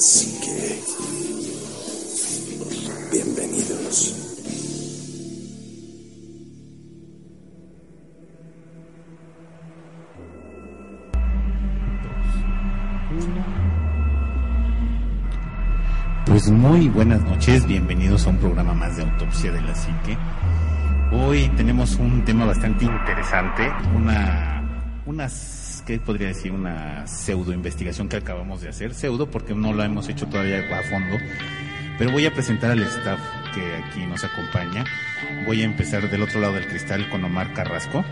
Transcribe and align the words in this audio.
Así 0.00 0.32
que... 0.40 0.80
Bienvenidos. 3.12 4.16
Pues 16.24 16.50
muy 16.50 16.88
buenas 16.88 17.20
noches, 17.24 17.66
bienvenidos 17.66 18.26
a 18.26 18.30
un 18.30 18.38
programa 18.38 18.72
más 18.72 18.96
de 18.96 19.02
Autopsia 19.02 19.52
de 19.52 19.60
la 19.60 19.74
Psique. 19.74 20.16
Hoy 21.12 21.46
tenemos 21.58 21.96
un 21.96 22.24
tema 22.24 22.46
bastante 22.46 22.86
interesante, 22.86 23.70
una, 23.94 24.62
unas, 25.04 25.59
¿qué 25.82 25.98
podría 25.98 26.28
decir? 26.28 26.52
Una 26.52 27.06
pseudo 27.06 27.52
investigación 27.52 28.08
que 28.08 28.16
acabamos 28.16 28.60
de 28.60 28.68
hacer, 28.68 28.94
pseudo 28.94 29.30
porque 29.30 29.54
no 29.54 29.72
la 29.72 29.84
hemos 29.84 30.08
hecho 30.08 30.26
todavía 30.26 30.58
a 30.58 30.82
fondo, 30.82 31.16
pero 31.98 32.12
voy 32.12 32.26
a 32.26 32.32
presentar 32.32 32.70
al 32.70 32.82
staff 32.82 33.20
que 33.54 33.76
aquí 33.76 34.06
nos 34.06 34.24
acompaña. 34.24 34.84
Voy 35.46 35.62
a 35.62 35.64
empezar 35.64 36.08
del 36.10 36.22
otro 36.22 36.40
lado 36.40 36.54
del 36.54 36.66
cristal 36.66 37.08
con 37.10 37.24
Omar 37.24 37.52
Carrasco. 37.52 38.04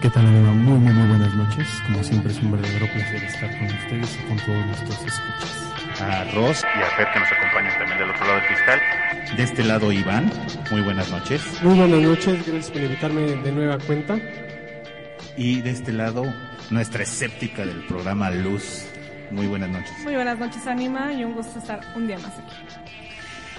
¿Qué 0.00 0.10
tal, 0.10 0.26
Eva? 0.26 0.52
Muy, 0.52 0.78
muy, 0.78 0.92
muy 0.92 1.08
buenas 1.08 1.34
noches. 1.34 1.66
Como 1.86 2.02
siempre 2.04 2.32
es 2.32 2.38
un 2.40 2.52
verdadero 2.52 2.86
placer 2.92 3.24
estar 3.24 3.58
con 3.58 3.66
ustedes 3.66 4.18
y 4.20 4.28
con 4.28 4.36
todos 4.38 4.66
nuestros 4.66 4.98
escuchas. 4.98 5.64
A 6.00 6.24
Ross 6.34 6.62
y 6.62 6.82
a 6.82 6.90
Fer 6.96 7.08
que 7.12 7.20
nos 7.20 7.32
acompañan 7.32 7.78
también 7.78 7.98
del 7.98 8.10
otro 8.10 8.26
lado 8.26 8.38
del 8.40 8.46
cristal. 8.46 8.80
De 9.36 9.42
este 9.42 9.64
lado 9.64 9.92
Iván, 9.92 10.30
muy 10.70 10.82
buenas 10.82 11.10
noches. 11.10 11.42
Muy 11.62 11.78
buenas 11.78 12.00
noches, 12.00 12.46
gracias 12.46 12.70
por 12.70 12.82
invitarme 12.82 13.22
de 13.22 13.52
nueva 13.52 13.78
cuenta. 13.78 14.18
Y 15.36 15.62
de 15.62 15.70
este 15.70 15.92
lado 15.92 16.24
nuestra 16.70 17.02
escéptica 17.02 17.66
del 17.66 17.84
programa 17.86 18.30
Luz. 18.30 18.86
Muy 19.30 19.46
buenas 19.46 19.68
noches. 19.70 19.92
Muy 20.04 20.14
buenas 20.14 20.38
noches, 20.38 20.66
Anima, 20.66 21.12
y 21.12 21.24
un 21.24 21.34
gusto 21.34 21.58
estar 21.58 21.80
un 21.96 22.06
día 22.06 22.18
más 22.18 22.32
aquí. 22.38 22.56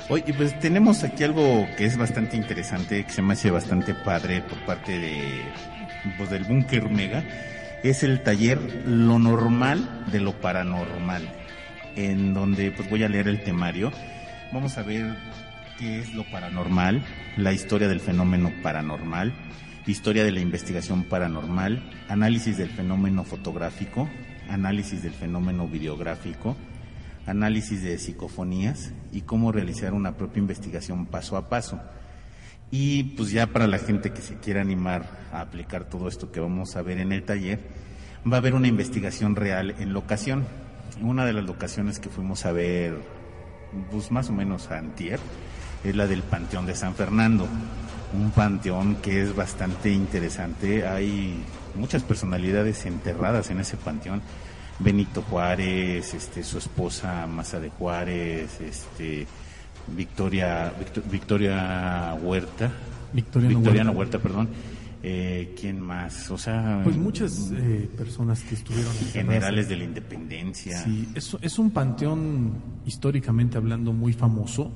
Oye, 0.07 0.33
pues 0.33 0.57
tenemos 0.59 1.03
aquí 1.03 1.23
algo 1.23 1.67
que 1.77 1.85
es 1.85 1.97
bastante 1.97 2.37
interesante, 2.37 3.03
que 3.03 3.11
se 3.11 3.21
me 3.21 3.33
hace 3.33 3.49
bastante 3.49 3.93
padre 3.93 4.41
por 4.41 4.59
parte 4.59 4.99
de 4.99 5.41
pues, 6.17 6.29
del 6.29 6.43
Búnker 6.43 6.89
Mega. 6.89 7.23
Es 7.83 8.03
el 8.03 8.21
taller 8.21 8.59
Lo 8.85 9.19
Normal 9.19 10.05
de 10.11 10.19
lo 10.19 10.39
Paranormal, 10.39 11.27
en 11.95 12.33
donde 12.33 12.71
pues 12.71 12.89
voy 12.89 13.03
a 13.03 13.09
leer 13.09 13.27
el 13.27 13.43
temario. 13.43 13.91
Vamos 14.53 14.77
a 14.77 14.83
ver 14.83 15.15
qué 15.77 15.99
es 15.99 16.13
lo 16.13 16.23
paranormal, 16.31 17.03
la 17.37 17.51
historia 17.51 17.87
del 17.87 17.99
fenómeno 17.99 18.51
paranormal, 18.63 19.33
historia 19.88 20.23
de 20.23 20.31
la 20.31 20.39
investigación 20.39 21.03
paranormal, 21.03 21.91
análisis 22.09 22.58
del 22.58 22.69
fenómeno 22.69 23.23
fotográfico, 23.23 24.09
análisis 24.50 25.03
del 25.03 25.14
fenómeno 25.14 25.67
videográfico, 25.67 26.55
análisis 27.28 27.83
de 27.83 27.97
psicofonías 27.97 28.91
y 29.11 29.22
cómo 29.22 29.52
realizar 29.52 29.94
una 29.94 30.17
propia 30.17 30.41
investigación 30.41 31.06
paso 31.06 31.38
a 31.38 31.50
paso. 31.50 31.80
Y 32.72 33.03
pues 33.16 33.31
ya 33.31 33.47
para 33.47 33.67
la 33.67 33.78
gente 33.78 34.11
que 34.11 34.22
se 34.22 34.36
quiera 34.36 34.61
animar 34.61 35.08
a 35.31 35.41
aplicar 35.41 35.86
todo 35.86 36.08
esto 36.08 36.31
que 36.31 36.39
vamos 36.39 36.75
a 36.75 36.81
ver 36.81 37.00
en 37.00 37.11
el 37.11 37.23
taller, 37.23 37.59
va 38.30 38.38
a 38.38 38.39
haber 38.39 38.56
una 38.56 38.67
investigación 38.67 39.36
real 39.36 39.75
en 39.80 39.94
locación. 39.94 40.45
Una 41.02 41.25
de 41.25 41.33
las 41.33 41.44
locaciones 41.44 42.00
que 42.00 42.09
fuimos 42.09 42.45
a 42.45 42.52
ver, 42.52 42.97
pues 43.91 44.11
más 44.11 44.30
o 44.30 44.33
menos 44.33 44.72
a 44.72 44.80
Antier, 44.80 45.19
es 45.83 45.95
la 45.95 46.08
del 46.08 46.23
Panteón 46.23 46.66
de 46.66 46.75
San 46.75 46.95
Fernando. 46.95 47.47
Un 48.13 48.31
panteón 48.31 48.95
que 48.97 49.21
es 49.21 49.35
bastante 49.35 49.91
interesante. 49.91 50.87
Hay 50.87 51.43
muchas 51.75 52.03
personalidades 52.03 52.85
enterradas 52.85 53.49
en 53.49 53.59
ese 53.59 53.77
panteón. 53.77 54.21
Benito 54.79 55.21
Juárez, 55.23 56.13
este, 56.13 56.43
su 56.43 56.57
esposa 56.57 57.25
Maza 57.27 57.59
de 57.59 57.69
Juárez, 57.69 58.59
este, 58.61 59.25
Victoria, 59.95 60.73
Victor- 60.79 61.03
Victoria 61.09 62.13
Huerta, 62.21 62.71
Victoriano 63.13 63.55
Victoriano 63.59 63.91
Huerta. 63.91 64.17
Huerta, 64.17 64.19
perdón. 64.19 64.49
Eh, 65.07 65.53
¿Quién 65.59 65.79
más? 65.81 66.31
O 66.31 66.38
sea, 66.38 66.81
Pues 66.83 66.97
muchas 66.97 67.51
eh, 67.55 67.88
personas 67.95 68.41
que 68.41 68.55
estuvieron 68.55 68.91
generales 69.13 69.69
de 69.69 69.77
la 69.77 69.83
Independencia. 69.83 70.83
Sí, 70.83 71.07
es, 71.13 71.38
es 71.41 71.59
un 71.59 71.69
panteón 71.69 72.53
históricamente 72.85 73.57
hablando 73.57 73.94
muy 73.94 74.13
famoso. 74.13 74.71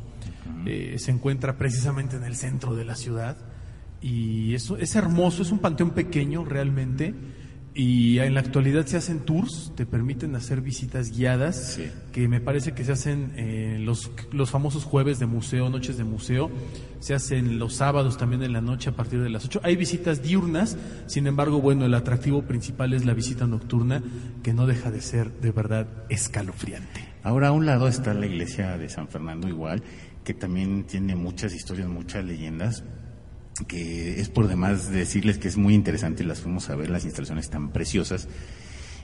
Eh, 0.66 0.96
se 1.00 1.12
encuentra 1.12 1.58
precisamente 1.58 2.16
en 2.18 2.24
el 2.24 2.36
centro 2.36 2.76
de 2.76 2.86
la 2.86 2.96
ciudad 2.96 3.38
y 4.02 4.54
eso 4.54 4.78
es 4.78 4.96
hermoso, 4.96 5.42
es 5.42 5.52
un 5.52 5.60
panteón 5.60 5.92
pequeño 5.92 6.46
realmente 6.46 7.14
y 7.74 8.18
en 8.20 8.34
la 8.34 8.40
actualidad 8.42 8.86
se 8.88 8.98
hacen 8.98 9.20
tours, 9.20 9.72
te 9.76 9.86
permiten 9.86 10.36
hacer 10.36 10.60
visitas 10.60 11.12
guiadas 11.12 11.76
Sí. 11.76 11.90
que 12.12 12.28
me 12.28 12.42
parece 12.42 12.74
que 12.74 12.84
se 12.84 12.92
hacen 12.92 13.32
eh, 13.38 13.78
los, 13.80 14.12
los 14.32 14.50
famosos 14.50 14.84
jueves 14.84 15.20
de 15.20 15.28
museo, 15.28 15.70
noches 15.70 15.98
de 15.98 16.04
museo, 16.04 16.50
se 17.00 17.14
hacen 17.14 17.60
los 17.60 17.76
sábados 17.76 18.18
también 18.18 18.44
en 18.44 18.54
la 18.54 18.62
noche 18.62 18.90
a 18.90 18.94
partir 18.94 19.22
de 19.22 19.30
las 19.30 19.46
8. 19.46 19.62
Hay 19.64 19.76
visitas 19.76 20.22
diurnas, 20.24 20.78
sin 21.06 21.28
embargo, 21.28 21.62
bueno, 21.62 21.86
el 21.86 21.94
atractivo 21.94 22.42
principal 22.42 22.94
es 22.94 23.06
la 23.06 23.14
visita 23.14 23.48
nocturna 23.48 24.04
que 24.44 24.52
no 24.54 24.66
deja 24.66 24.92
de 24.92 25.02
ser 25.02 25.32
de 25.40 25.52
verdad 25.52 25.88
escalofriante. 26.10 27.08
Ahora 27.22 27.50
a 27.50 27.52
un 27.52 27.66
lado 27.66 27.88
está 27.88 28.14
la 28.14 28.26
iglesia 28.26 28.78
de 28.78 28.90
San 28.90 29.08
Fernando 29.10 29.48
igual, 29.48 29.84
que 30.24 30.34
también 30.34 30.84
tiene 30.86 31.16
muchas 31.16 31.54
historias, 31.54 31.88
muchas 31.88 32.24
leyendas, 32.26 32.84
que 33.68 34.20
es 34.20 34.30
por 34.30 34.48
demás 34.48 34.90
decirles 34.90 35.38
que 35.38 35.48
es 35.48 35.58
muy 35.58 35.74
interesante, 35.74 36.24
las 36.24 36.40
fuimos 36.42 36.70
a 36.70 36.76
ver, 36.76 36.90
las 36.90 37.06
instalaciones 37.06 37.50
tan 37.50 37.70
preciosas. 37.72 38.28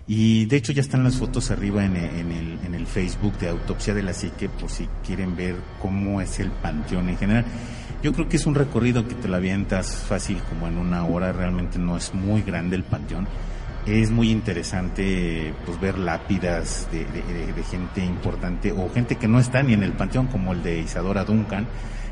Y 0.07 0.45
de 0.45 0.57
hecho 0.57 0.71
ya 0.71 0.81
están 0.81 1.03
las 1.03 1.17
fotos 1.17 1.49
arriba 1.49 1.83
en 1.83 1.95
el, 1.95 2.59
en 2.63 2.75
el, 2.75 2.85
Facebook 2.85 3.37
de 3.39 3.49
Autopsia 3.49 3.93
de 3.95 4.03
la 4.03 4.13
Psique, 4.13 4.49
por 4.49 4.69
si 4.69 4.87
quieren 5.03 5.35
ver 5.35 5.55
cómo 5.81 6.21
es 6.21 6.39
el 6.39 6.51
panteón 6.51 7.09
en 7.09 7.17
general. 7.17 7.45
Yo 8.03 8.13
creo 8.13 8.29
que 8.29 8.37
es 8.37 8.45
un 8.45 8.53
recorrido 8.53 9.07
que 9.07 9.15
te 9.15 9.27
lo 9.27 9.35
avientas 9.35 9.95
fácil 9.95 10.37
como 10.47 10.67
en 10.67 10.77
una 10.77 11.05
hora, 11.05 11.31
realmente 11.31 11.79
no 11.79 11.97
es 11.97 12.13
muy 12.13 12.43
grande 12.43 12.75
el 12.75 12.83
panteón. 12.83 13.27
Es 13.85 14.09
muy 14.09 14.31
interesante 14.31 15.53
pues 15.63 15.79
ver 15.79 15.99
lápidas 15.99 16.87
de, 16.91 17.05
gente 17.69 18.03
importante 18.03 18.71
o 18.71 18.91
gente 18.91 19.15
que 19.15 19.27
no 19.27 19.39
está 19.39 19.61
ni 19.61 19.73
en 19.73 19.83
el 19.83 19.93
panteón 19.93 20.25
como 20.25 20.53
el 20.53 20.63
de 20.63 20.79
Isadora 20.79 21.23
Duncan, 21.23 21.67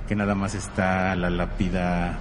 que 0.08 0.16
nada 0.16 0.36
más 0.36 0.54
está 0.54 1.16
la 1.16 1.32
lápida 1.32 2.20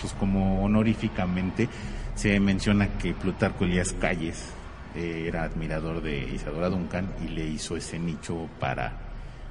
pues 0.00 0.14
como 0.14 0.64
honoríficamente 0.64 1.68
se 2.14 2.40
menciona 2.40 2.96
que 2.96 3.12
Plutarco 3.12 3.64
Elías 3.64 3.92
Calles 3.92 4.50
eh, 4.94 5.24
era 5.28 5.42
admirador 5.42 6.00
de 6.00 6.18
Isadora 6.34 6.70
Duncan 6.70 7.06
y 7.22 7.28
le 7.28 7.44
hizo 7.44 7.76
ese 7.76 7.98
nicho 7.98 8.48
para 8.58 8.92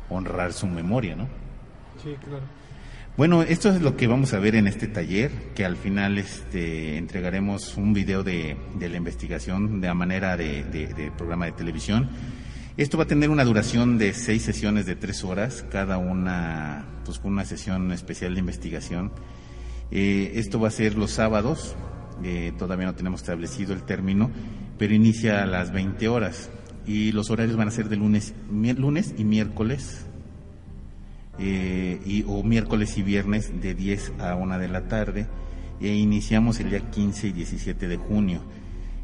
honrar 0.09 0.53
su 0.53 0.66
memoria, 0.66 1.16
¿no? 1.16 1.27
Sí, 2.01 2.16
claro. 2.23 2.65
Bueno, 3.18 3.44
esto 3.44 3.70
es 3.70 3.81
lo 3.81 3.96
que 3.96 4.08
vamos 4.08 4.34
a 4.34 4.40
ver 4.40 4.56
en 4.56 4.68
este 4.68 4.88
taller, 4.88 5.31
que 5.56 5.64
al 5.64 5.78
final 5.78 6.18
este, 6.18 6.98
entregaremos 6.98 7.78
un 7.78 7.94
video 7.94 8.24
de, 8.24 8.58
la 8.78 8.98
investigación 8.98 9.80
de 9.80 9.88
la 9.88 9.94
manera 9.94 10.36
de, 10.36 11.14
programa 11.18 11.46
de 11.46 11.54
televisión. 11.54 12.09
Esto 12.75 12.98
va 12.98 13.06
a 13.06 13.08
tener 13.08 13.30
una 13.30 13.46
duración 13.46 13.98
de 13.98 14.14
seis 14.14 14.42
sesiones 14.42 14.86
de 14.86 14.98
tres 14.98 15.24
horas, 15.24 15.66
cada 15.72 15.98
una 15.98 16.88
pues 17.06 17.22
una 17.24 17.46
sesión 17.46 17.94
especial 17.94 18.34
de 18.34 18.42
investigación. 18.42 19.14
Eh, 19.92 20.34
esto 20.36 20.59
va 20.59 20.68
a 20.68 20.72
ser 20.72 20.98
los 20.98 21.12
sábados, 21.12 21.74
eh, 22.22 22.52
todavía 22.58 22.86
no 22.86 22.96
tenemos 22.96 23.22
establecido 23.22 23.74
el 23.74 23.84
término, 23.84 24.30
pero 24.78 24.94
inicia 24.94 25.42
a 25.42 25.46
las 25.46 25.72
20 25.72 26.09
horas 26.09 26.50
y 26.86 27.14
los 27.14 27.30
horarios 27.30 27.56
van 27.56 27.70
a 27.70 27.72
ser 27.72 27.88
de 27.88 27.96
lunes, 27.96 28.34
lunes 28.52 29.16
y 29.18 29.24
miércoles 29.24 30.05
eh, 31.40 32.00
y, 32.06 32.23
o 32.28 32.44
miércoles 32.44 32.97
y 32.97 33.03
viernes 33.03 33.62
de 33.62 33.73
10 33.73 34.13
a 34.19 34.35
1 34.35 34.59
de 34.59 34.68
la 34.69 34.88
tarde 34.88 35.28
e 35.81 35.94
iniciamos 35.94 36.59
el 36.59 36.69
día 36.69 36.90
15 36.90 37.28
y 37.28 37.31
17 37.31 37.88
de 37.88 37.97
junio. 37.97 38.41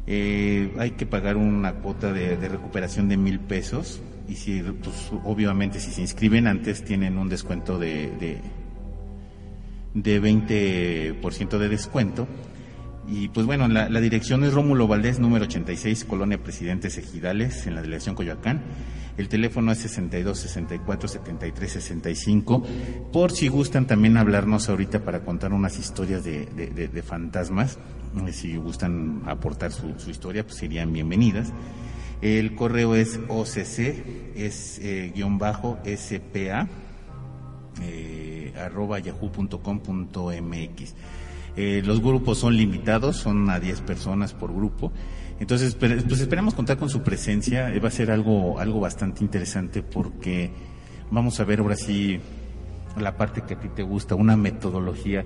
Eh, 0.06 0.72
hay 0.78 0.92
que 0.92 1.06
pagar 1.06 1.36
una 1.36 1.74
cuota 1.74 2.12
de, 2.12 2.36
recuperación 2.36 3.08
de 3.08 3.16
mil 3.16 3.38
pesos 3.38 4.00
y 4.28 4.34
si, 4.34 4.62
pues, 4.62 5.12
obviamente 5.24 5.78
si 5.78 5.90
se 5.90 6.00
inscriben 6.00 6.46
antes 6.46 6.84
tienen 6.84 7.18
un 7.18 7.28
descuento 7.28 7.78
de, 7.78 8.10
de, 8.18 8.40
de 9.94 10.22
20% 11.20 11.58
de 11.58 11.68
descuento. 11.68 12.26
Y 13.08 13.28
pues 13.28 13.46
bueno, 13.46 13.66
la, 13.68 13.88
dirección 14.00 14.44
es 14.44 14.54
Rómulo 14.54 14.86
Valdés, 14.86 15.18
número 15.18 15.44
86, 15.46 16.04
Colonia 16.04 16.38
Presidentes 16.42 16.96
Ejidales, 16.98 17.66
en 17.66 17.74
la 17.74 17.82
delegación 17.82 18.14
Coyoacán. 18.14 18.62
El 19.18 19.28
teléfono 19.28 19.72
es 19.72 19.78
62 19.78 20.38
64 20.38 21.08
73 21.08 21.72
65. 21.72 22.62
Por 23.12 23.32
si 23.32 23.48
gustan 23.48 23.86
también 23.86 24.16
hablarnos 24.16 24.68
ahorita 24.68 25.04
para 25.04 25.24
contar 25.24 25.52
unas 25.52 25.78
historias 25.78 26.24
de- 26.24 26.46
de 26.46 27.02
fantasmas, 27.02 27.78
eh, 28.26 28.32
si 28.32 28.56
gustan 28.56 29.22
aportar 29.26 29.72
su, 29.72 29.98
su 29.98 30.08
historia, 30.10 30.44
pues 30.44 30.56
serían 30.56 30.92
bienvenidas. 30.92 31.52
El 32.22 32.54
correo 32.54 32.94
es 32.94 33.18
OCC, 33.28 34.04
es 34.36 34.78
eh, 34.78 35.10
guion 35.14 35.38
bajo 35.38 35.78
SPA, 35.84 36.68
eh, 37.82 38.52
arroba 38.56 39.00
yahoo.com.mx. 39.00 40.94
Eh, 41.56 41.82
los 41.84 42.00
grupos 42.00 42.38
son 42.38 42.56
limitados, 42.56 43.16
son 43.16 43.48
a 43.50 43.60
10 43.60 43.82
personas 43.82 44.32
por 44.32 44.54
grupo. 44.54 44.92
Entonces, 45.38 45.74
pues 45.74 46.20
esperamos 46.20 46.54
contar 46.54 46.78
con 46.78 46.88
su 46.88 47.02
presencia. 47.02 47.74
Eh, 47.74 47.80
Va 47.80 47.88
a 47.88 47.90
ser 47.90 48.10
algo, 48.10 48.58
algo 48.58 48.80
bastante 48.80 49.22
interesante 49.24 49.82
porque 49.82 50.50
vamos 51.10 51.38
a 51.40 51.44
ver 51.44 51.60
ahora 51.60 51.76
sí 51.76 52.20
la 52.98 53.16
parte 53.16 53.42
que 53.42 53.54
a 53.54 53.60
ti 53.60 53.68
te 53.68 53.82
gusta, 53.82 54.14
una 54.14 54.36
metodología 54.36 55.24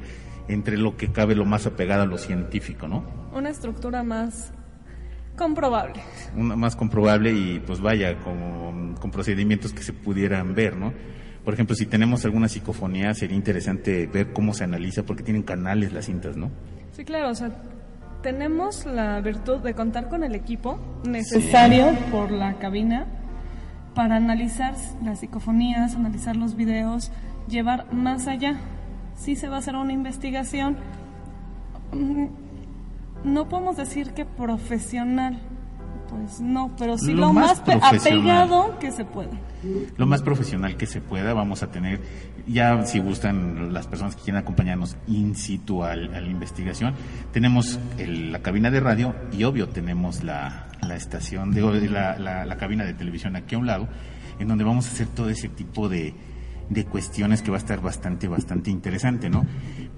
entre 0.49 0.77
lo 0.77 0.97
que 0.97 1.11
cabe 1.11 1.35
lo 1.35 1.45
más 1.45 1.67
apegado 1.67 2.03
a 2.03 2.07
lo 2.07 2.19
científico, 2.19 2.87
¿no? 2.87 3.05
Una 3.33 3.51
estructura 3.51 4.03
más 4.03 4.53
comprobable. 5.37 6.01
Una 6.37 6.57
más 6.57 6.77
comprobable 6.77 7.33
y 7.33 7.61
pues 7.67 7.81
vaya, 7.81 8.19
con, 8.19 8.95
con 8.95 9.11
procedimientos 9.11 9.73
que 9.73 9.83
se 9.83 9.93
pudieran 9.93 10.55
ver, 10.55 10.77
¿no? 10.77 10.93
Por 11.47 11.55
ejemplo, 11.55 11.77
si 11.77 11.87
tenemos 11.87 12.25
alguna 12.25 12.49
psicofonía, 12.49 13.15
sería 13.15 13.37
interesante 13.37 14.09
ver 14.09 14.33
cómo 14.33 14.53
se 14.53 14.65
analiza, 14.65 15.05
porque 15.05 15.23
tienen 15.23 15.45
canales 15.45 15.93
las 15.93 16.07
cintas, 16.07 16.37
¿no? 16.37 16.51
Sí, 16.91 17.05
claro, 17.05 17.31
o 17.31 17.35
sea, 17.37 17.53
tenemos 18.21 18.85
la 18.85 19.21
virtud 19.21 19.59
de 19.59 19.73
contar 19.73 20.09
con 20.09 20.25
el 20.25 20.35
equipo 20.35 20.81
necesario 21.05 21.97
por 22.11 22.33
la 22.33 22.55
cabina 22.55 23.07
para 23.95 24.17
analizar 24.17 24.75
las 25.05 25.21
psicofonías, 25.21 25.95
analizar 25.95 26.35
los 26.35 26.57
videos, 26.57 27.13
llevar 27.47 27.95
más 27.95 28.27
allá. 28.27 28.57
Si 29.15 29.37
se 29.37 29.49
va 29.49 29.55
a 29.55 29.59
hacer 29.61 29.77
una 29.77 29.93
investigación, 29.93 30.77
mm, 31.93 32.27
no 33.23 33.49
podemos 33.49 33.77
decir 33.77 34.15
que 34.15 34.25
profesional, 34.25 35.39
pues 36.09 36.41
no, 36.41 36.71
pero 36.79 36.97
sí 36.99 37.13
Lo 37.13 37.21
lo, 37.29 37.33
más 37.33 37.63
más, 37.67 37.83
apegado 37.83 38.79
que 38.79 38.91
se 38.93 39.05
pueda. 39.05 39.31
Lo 39.97 40.07
más 40.07 40.23
profesional 40.23 40.77
que 40.77 40.87
se 40.87 41.01
pueda, 41.01 41.33
vamos 41.35 41.63
a 41.63 41.71
tener, 41.71 42.01
ya 42.47 42.85
si 42.85 42.99
gustan 43.01 43.73
las 43.73 43.87
personas 43.87 44.15
que 44.17 44.23
quieran 44.23 44.43
acompañarnos 44.43 44.97
in 45.09 45.35
situ 45.35 45.83
al- 45.85 46.15
a 46.15 46.21
la 46.21 46.29
investigación, 46.29 46.95
tenemos 47.33 47.79
el- 47.99 48.33
la 48.33 48.41
cabina 48.41 48.71
de 48.71 48.81
radio 48.81 49.15
y 49.33 49.45
obvio 49.45 49.69
tenemos 49.69 50.23
la, 50.23 50.69
la 50.83 50.95
estación, 50.97 51.53
digo, 51.53 51.73
la, 51.73 52.19
la- 52.19 52.45
la 52.47 52.57
cabina 52.57 52.85
de 52.85 52.95
televisión 52.95 53.35
aquí 53.37 53.55
a 53.55 53.59
un 53.59 53.67
lado, 53.67 53.89
en 54.39 54.49
donde 54.49 54.65
vamos 54.65 54.87
a 54.89 54.93
hacer 54.93 55.07
todo 55.09 55.31
ese 55.31 55.49
tipo 55.49 55.89
de, 55.89 56.15
de 56.69 56.85
cuestiones 56.85 57.43
que 57.43 57.51
va 57.51 57.57
a 57.57 57.61
estar 57.61 57.81
bastante, 57.81 58.29
bastante 58.29 58.71
interesante, 58.71 59.31
¿no? 59.31 59.47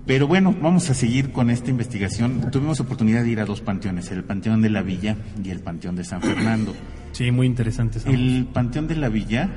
Pero 0.09 0.27
bueno, 0.27 0.57
vamos 0.59 0.89
a 0.89 0.95
seguir 0.95 1.33
con 1.33 1.51
esta 1.51 1.71
investigación. 1.71 2.51
Tuvimos 2.51 2.81
oportunidad 2.81 3.25
de 3.25 3.29
ir 3.29 3.41
a 3.41 3.45
dos 3.45 3.61
panteones, 3.61 4.11
el 4.11 4.25
Panteón 4.25 4.63
de 4.63 4.71
la 4.71 4.81
Villa 4.81 5.17
y 5.45 5.51
el 5.51 5.61
Panteón 5.61 5.97
de 5.97 6.05
San 6.05 6.23
Fernando. 6.23 6.75
Sí, 7.13 7.31
muy 7.31 7.47
interesante. 7.47 8.01
El 8.07 8.49
Panteón 8.51 8.89
de 8.89 8.97
la 8.97 9.11
Villa, 9.11 9.51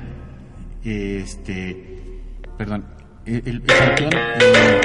este, 0.84 2.20
perdón, 2.58 2.84
el, 3.24 3.62
Panteón, 3.62 4.12
eh, 4.12 4.80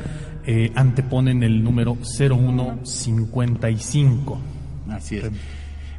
eh, 0.47 0.71
anteponen 0.75 1.43
el 1.43 1.63
número 1.65 1.97
0155. 2.03 4.39
así 4.91 5.17
es. 5.17 5.31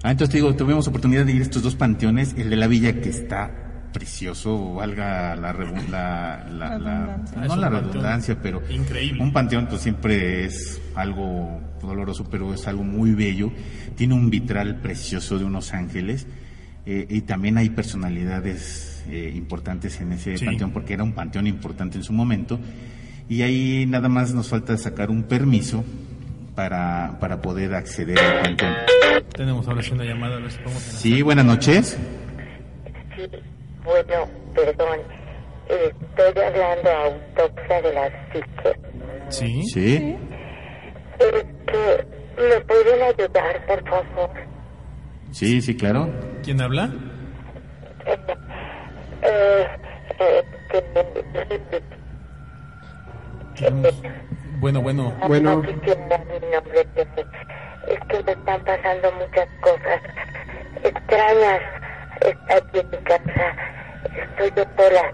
Ah, 0.04 0.12
entonces 0.12 0.32
te 0.34 0.38
digo, 0.38 0.54
tuvimos 0.56 0.88
oportunidad 0.88 1.26
de 1.26 1.32
ir 1.34 1.40
a 1.42 1.46
estos 1.46 1.64
dos 1.64 1.74
panteones, 1.76 2.36
el 2.38 2.50
de 2.52 2.56
la 2.56 2.68
Villa 2.68 3.02
que 3.02 3.10
está 3.10 3.65
precioso, 4.00 4.74
valga 4.74 5.36
la, 5.38 5.54
rebu- 5.54 5.88
la, 5.90 6.46
la- 6.52 6.78
la- 6.78 7.18
no 7.48 7.56
la 7.56 7.70
redundancia, 7.70 8.38
pero 8.42 8.62
increíble. 8.70 9.24
un 9.24 9.32
panteón 9.32 9.68
pues 9.68 9.82
siempre 9.82 10.44
es 10.44 10.82
algo 10.96 11.62
doloroso, 11.82 12.28
pero 12.30 12.54
es 12.54 12.68
algo 12.68 12.84
muy 12.84 13.14
bello. 13.14 13.52
Tiene 13.96 14.14
un 14.14 14.30
vitral 14.30 14.82
precioso 14.82 15.40
de 15.40 15.46
unos 15.46 15.74
ángeles 15.74 16.28
eh, 16.86 17.08
y 17.10 17.22
también 17.22 17.58
hay 17.58 17.70
personalidades 17.70 19.04
eh, 19.10 19.32
importantes 19.34 20.02
en 20.02 20.12
ese 20.12 20.38
Sí. 20.38 20.46
panteón 20.46 20.72
porque 20.72 20.94
era 20.94 21.04
un 21.04 21.14
panteón 21.14 21.48
importante 21.48 21.98
en 21.98 22.04
su 22.04 22.12
momento 22.12 22.60
y 23.30 23.42
ahí 23.44 23.86
nada 23.88 24.10
más 24.10 24.34
nos 24.34 24.50
falta 24.50 24.78
sacar 24.78 25.10
un 25.10 25.24
permiso 25.24 25.86
para, 26.54 27.18
para 27.22 27.42
poder 27.42 27.74
acceder 27.76 28.20
al 28.20 28.42
panteón. 28.44 28.74
Tenemos 29.34 29.66
ahora 29.70 29.82
sí 29.82 29.94
una 29.94 30.04
llamada, 30.04 30.36
a 30.36 30.40
ver 30.42 30.52
si 30.52 30.58
podemos. 30.60 30.84
Sí, 30.84 31.22
buenas 31.22 31.46
noches. 31.46 31.98
Bueno, 33.86 34.28
perdón. 34.54 35.00
Estoy 35.68 36.44
hablando 36.44 36.90
a 36.90 37.06
autopsia 37.06 37.82
de 37.82 37.94
la 37.94 38.10
psique. 38.32 38.80
Sí. 39.30 39.64
Sí. 39.74 40.18
Este, 41.20 42.08
¿Me 42.38 42.62
pueden 42.62 43.02
ayudar, 43.02 43.66
por 43.66 43.84
favor? 43.90 44.30
Sí, 45.32 45.62
sí, 45.62 45.76
claro. 45.76 46.10
¿Quién 46.44 46.62
habla? 46.62 46.90
Eh, 49.22 49.68
Tenemos- 53.58 54.02
Bueno, 54.60 54.82
bueno. 54.82 55.14
Bueno. 55.28 55.56
No 55.58 55.62
quisiera 55.62 56.18
mi 56.20 56.40
nombre, 56.52 56.88
pero 56.96 57.10
es 57.88 58.00
que 58.08 58.24
me 58.24 58.32
están 58.32 58.64
pasando 58.64 59.12
muchas 59.14 59.48
cosas 59.62 60.02
extrañas 60.84 61.62
aquí 62.50 62.80
en 62.80 62.90
mi 62.90 62.98
casa. 62.98 63.56
Sola. 64.54 65.12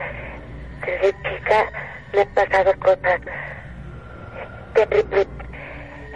Desde 0.85 1.11
chica 1.23 1.71
han 2.19 2.27
pasado 2.33 2.71
cosas. 2.79 3.21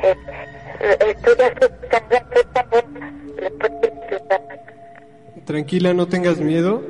Eh, 0.03 0.97
estoy 1.09 1.33
asustada, 1.45 2.25
por 2.31 2.45
favor, 2.53 2.85
¿me 3.41 3.49
pueden 3.51 3.99
ayudar? 4.07 4.41
Tranquila, 5.45 5.93
no 5.93 6.07
tengas 6.07 6.39
miedo. 6.39 6.81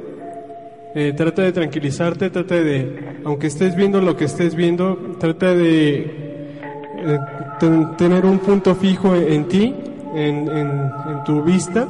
Eh, 0.95 1.13
trata 1.16 1.42
de 1.42 1.51
tranquilizarte, 1.51 2.30
trata 2.30 2.56
de, 2.56 3.18
aunque 3.25 3.48
estés 3.48 3.75
viendo 3.75 4.00
lo 4.01 4.16
que 4.16 4.25
estés 4.25 4.56
viendo, 4.56 4.95
trata 5.19 5.54
de 5.54 5.98
eh, 6.00 7.19
ten- 7.60 7.98
tener 7.98 8.25
un 8.25 8.39
punto 8.39 8.74
fijo 8.75 9.13
en, 9.16 9.48
ti, 9.50 9.75
en- 10.16 10.48
en 10.50 11.24
tu 11.25 11.44
vista. 11.44 11.88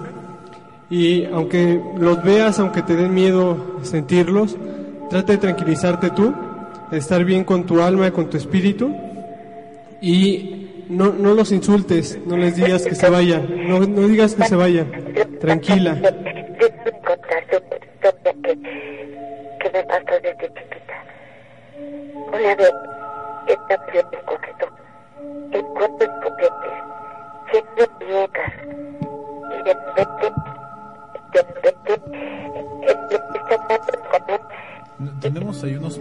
Y 0.96 1.26
aunque 1.26 1.82
los 1.98 2.24
veas, 2.24 2.58
aunque 2.58 2.82
te 2.82 2.96
den 2.96 3.14
miedo 3.14 3.82
sentirlos, 3.82 4.56
trata 5.10 5.34
de 5.34 5.40
tranquilizarte 5.40 6.10
tú, 6.12 6.34
de 6.90 6.98
estar 6.98 7.26
bien 7.26 7.44
con 7.44 7.66
tu 7.66 7.82
alma, 7.82 8.12
con 8.12 8.30
tu 8.30 8.38
espíritu. 8.38 8.96
Y 10.00 10.86
no, 10.88 11.12
no 11.12 11.34
los 11.34 11.52
insultes, 11.52 12.18
no 12.26 12.38
les 12.38 12.56
digas 12.56 12.86
que 12.86 12.96
se 12.96 13.10
vayan, 13.10 13.68
no, 13.68 13.82
no 13.82 14.08
digas 14.08 14.36
que 14.36 14.46
se 14.46 14.56
vayan. 14.56 14.90
Tranquila. 15.42 16.00
Una 22.32 22.56
vez 22.56 22.72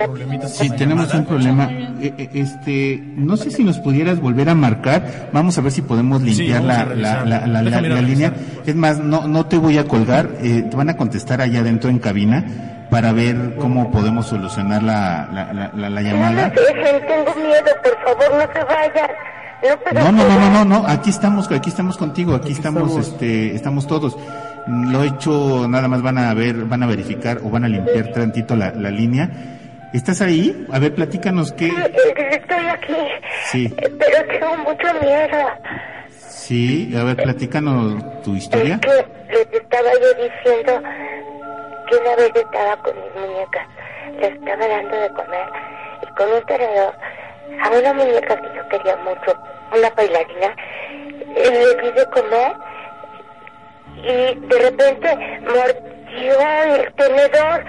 problemitas. 0.07 0.53
Sí, 0.57 0.71
tenemos 0.71 1.07
llamada. 1.09 1.19
un 1.21 1.25
problema. 1.27 1.69
Eh, 2.01 2.13
eh, 2.19 2.29
Este, 2.35 3.03
no 3.17 3.37
sé 3.37 3.51
si 3.51 3.65
nos 3.65 3.79
pudieras 3.79 4.21
volver 4.21 4.49
a 4.49 4.55
marcar. 4.55 5.31
Vamos 5.33 5.57
a 5.59 5.61
ver 5.61 5.73
si 5.73 5.83
podemos 5.83 6.23
limpiar 6.23 6.63
la, 6.63 6.85
la, 6.85 7.25
la, 7.25 7.47
la- 7.47 8.01
línea. 8.03 8.33
Es 8.67 8.75
más, 8.75 8.99
no, 8.99 9.27
no 9.29 9.47
te 9.47 9.57
voy 9.59 9.79
a 9.79 9.85
colgar. 9.87 10.29
eh, 10.41 10.65
te 10.71 10.77
van 10.77 10.91
a 10.91 10.97
contestar 10.97 11.41
allá 11.41 11.61
adentro 11.61 11.91
en 11.91 11.99
cabina 11.99 12.45
para 12.91 13.13
ver 13.13 13.57
cómo 13.59 13.91
podemos 13.91 14.27
solucionar 14.27 14.83
la, 14.83 15.29
la, 15.33 15.71
la, 15.75 15.91
la- 15.91 16.03
llamada. 16.03 16.49
me 16.49 16.61
dejen, 16.81 17.07
tengo 17.07 17.35
miedo, 17.35 17.71
por 17.83 18.05
favor, 18.05 18.47
no 18.47 18.53
se 18.53 18.65
vayan. 18.65 19.11
No, 19.95 20.13
No, 20.13 20.29
no, 20.29 20.51
no, 20.51 20.65
no, 20.65 20.87
aquí 20.87 21.09
estamos, 21.11 21.51
aquí 21.51 21.71
estamos 21.71 21.97
contigo, 21.97 22.35
aquí, 22.35 22.49
Aquí 22.49 22.53
estamos, 22.53 22.83
estamos. 22.83 23.09
este, 23.09 23.55
estamos 23.55 23.87
todos. 23.87 24.17
Lo 24.67 25.03
hecho, 25.03 25.67
nada 25.69 25.89
más 25.89 26.03
van 26.03 26.19
a 26.19 26.35
ver, 26.35 26.65
van 26.67 26.83
a 26.83 26.87
verificar 26.87 27.41
o 27.43 27.51
van 27.51 27.65
a 27.65 27.69
limpiar 27.69 28.13
tantito 28.13 28.55
la, 28.57 28.71
la 28.73 28.91
línea. 28.91 29.31
¿Estás 29.95 30.21
ahí? 30.23 30.67
A 30.73 30.79
ver, 30.81 30.95
platícanos 30.95 31.53
qué. 31.53 31.69
Eh, 31.69 32.31
Estoy 32.33 32.67
aquí, 32.67 32.95
Sí, 33.45 33.75
pero 33.79 34.27
tengo 34.27 34.57
mucho 34.59 34.87
miedo. 35.01 35.39
sí, 36.19 36.93
a 36.99 37.05
ver, 37.05 37.17
platícanos 37.17 38.23
tu 38.23 38.35
historia. 38.35 38.75
Es 38.75 38.81
que 38.81 39.33
les 39.33 39.63
estaba 39.63 39.89
yo 39.93 40.15
diciendo 40.25 40.83
que 41.89 41.97
una 41.97 42.17
vez 42.17 42.33
estaba 42.35 42.77
con 42.83 42.95
mis 42.97 43.15
muñecas, 43.15 43.67
les 44.21 44.33
estaba 44.33 44.67
dando 44.67 44.97
de 44.97 45.09
comer 45.11 45.47
y 46.03 46.07
con 46.17 46.33
un 46.33 46.43
tenedor 46.47 46.95
a 47.63 47.71
una 47.71 47.93
muñeca 47.95 48.37
que 48.41 48.49
yo 48.57 48.69
quería 48.71 48.97
mucho, 48.97 49.39
una 49.77 49.91
bailarina, 49.91 50.57
eh, 51.37 51.51
le 51.51 51.83
di 51.83 51.93
de 51.93 52.07
comer 52.07 52.53
y 53.97 54.47
de 54.49 54.59
repente 54.59 55.41
mordió 55.43 56.75
el 56.75 56.93
tenedor 56.95 57.65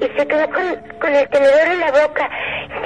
y 0.00 0.18
se 0.18 0.26
quedó 0.26 0.48
con, 0.50 0.98
con 1.00 1.14
el 1.14 1.28
tenedor 1.28 1.68
en 1.68 1.80
la 1.80 1.90
boca. 1.90 2.30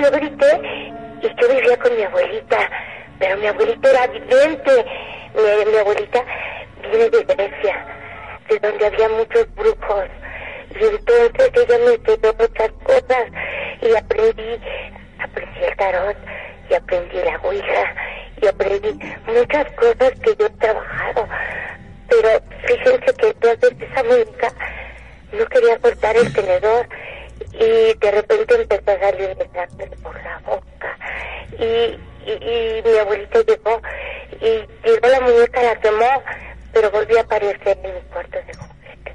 Yo 0.00 0.10
grité 0.10 0.92
y 1.22 1.28
yo 1.28 1.48
vivía 1.54 1.76
con 1.78 1.96
mi 1.96 2.02
abuelita, 2.02 2.70
pero 3.18 3.36
mi 3.36 3.46
abuelita 3.46 3.90
era 3.90 4.06
vidente. 4.06 4.86
Mi, 5.34 5.70
mi 5.70 5.78
abuelita 5.78 6.24
viene 6.82 7.10
de 7.10 7.24
Grecia, 7.24 7.86
de 8.48 8.58
donde 8.58 8.86
había 8.86 9.08
muchos 9.10 9.54
brujos. 9.54 10.04
Y 10.70 10.84
entonces 10.84 11.50
ella 11.54 11.78
me 11.78 11.94
enseñó 11.94 12.34
muchas 12.38 12.70
cosas 12.84 13.24
y 13.82 13.94
aprendí, 13.94 14.60
aprendí 15.18 15.64
el 15.64 15.76
tarot 15.76 16.16
y 16.70 16.74
aprendí 16.74 17.16
la 17.18 17.38
ouija 17.42 17.94
y 18.40 18.46
aprendí 18.46 18.98
muchas 19.26 19.70
cosas 19.72 20.12
que 20.22 20.34
yo 20.38 20.46
he 20.46 20.50
trabajado. 20.50 21.28
Pero 22.08 22.28
fíjense 22.66 23.14
que 23.14 23.28
entonces 23.28 23.72
esa 23.80 24.02
muñeca 24.02 24.52
no 25.32 25.46
quería 25.46 25.78
cortar 25.78 26.16
el 26.16 26.32
tenedor 26.32 26.88
y 27.52 27.94
de 27.98 28.10
repente 28.10 28.54
empezó 28.54 28.90
a 28.90 28.98
salirme 29.00 29.48
sangre 29.54 29.90
por 30.02 30.14
la 30.22 30.38
boca. 30.44 30.98
Y, 31.58 31.98
y, 32.28 32.32
y 32.32 32.82
mi 32.84 32.98
abuelita 32.98 33.40
llegó 33.40 33.80
y 34.40 34.88
llegó 34.88 35.08
la 35.08 35.20
muñeca, 35.20 35.62
la 35.62 35.76
quemó, 35.80 36.22
pero 36.72 36.90
volvió 36.90 37.18
a 37.18 37.22
aparecer 37.22 37.78
en 37.82 37.94
mi 37.94 38.00
cuarto 38.12 38.38
de 38.46 38.54
juguete. 38.54 39.14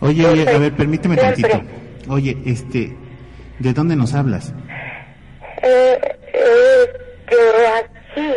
Oye, 0.00 0.26
oye, 0.26 0.48
a 0.54 0.58
ver, 0.58 0.72
permíteme 0.72 1.16
siempre. 1.16 1.50
tantito. 1.50 2.12
Oye, 2.12 2.36
este, 2.46 2.96
¿de 3.58 3.72
dónde 3.72 3.96
nos 3.96 4.14
hablas? 4.14 4.52
Eh, 5.62 5.98
eh, 6.32 6.92
de 7.30 7.66
aquí, 7.66 8.36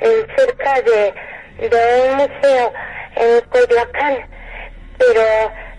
eh, 0.00 0.26
cerca 0.36 0.82
de, 0.82 1.68
de 1.68 2.10
un 2.10 2.16
museo 2.16 2.72
en 3.16 3.40
Coyoacán, 3.48 4.16
pero 4.98 5.22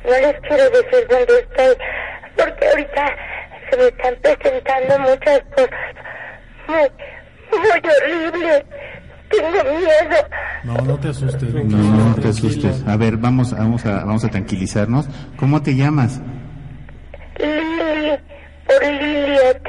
no 0.10 0.28
les 0.28 0.40
quiero 0.42 0.64
decir 0.70 1.08
dónde 1.10 1.40
estoy, 1.40 1.76
porque 2.36 2.68
ahorita 2.68 3.16
se 3.70 3.78
me 3.78 3.84
están 3.88 4.16
presentando 4.22 5.00
muchas 5.00 5.42
cosas 5.56 5.70
muy, 6.68 7.60
muy 7.60 7.70
horribles. 7.70 8.64
Tengo 9.30 9.64
miedo. 9.64 10.18
No, 10.64 10.74
no 10.74 11.00
te 11.00 11.10
asustes. 11.10 11.54
No, 11.54 11.78
no 11.78 12.16
te 12.16 12.30
asustes. 12.30 12.84
A 12.88 12.98
ver, 12.98 13.18
vamos, 13.18 13.52
vamos 13.52 13.86
a, 13.86 14.04
vamos 14.04 14.26
a 14.26 14.30
tranquilizarnos. 14.30 15.08
¿Cómo 15.38 15.62
te 15.62 15.76
llamas? 15.76 16.20
Lili, 17.38 18.18
por 18.66 18.84
Liliet. 18.84 19.62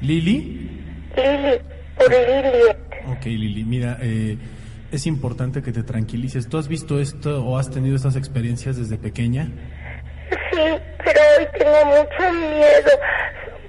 Lili. 0.00 0.70
Lili, 1.16 1.58
por 1.96 2.10
Liliet. 2.10 2.78
Ok, 3.08 3.24
Lili, 3.24 3.64
mira, 3.64 3.98
eh, 4.00 4.38
es 4.92 5.06
importante 5.06 5.62
que 5.62 5.72
te 5.72 5.82
tranquilices. 5.82 6.48
¿Tú 6.48 6.58
has 6.58 6.68
visto 6.68 7.00
esto 7.00 7.44
o 7.44 7.58
has 7.58 7.70
tenido 7.70 7.96
estas 7.96 8.14
experiencias 8.16 8.76
desde 8.76 8.98
pequeña? 8.98 9.48
Sí, 10.52 10.60
pero 11.04 11.20
hoy 11.38 11.48
tengo 11.58 11.84
mucho 11.86 12.32
miedo. 12.32 12.90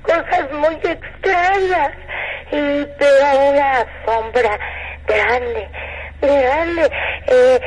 Son 0.07 0.21
cosas 0.23 0.51
muy 0.51 0.75
extrañas. 0.75 1.91
Y 2.51 2.55
veo 2.55 3.51
una 3.51 3.85
sombra 4.05 4.59
grande, 5.07 5.67
grande, 6.21 6.89
eh, 7.27 7.59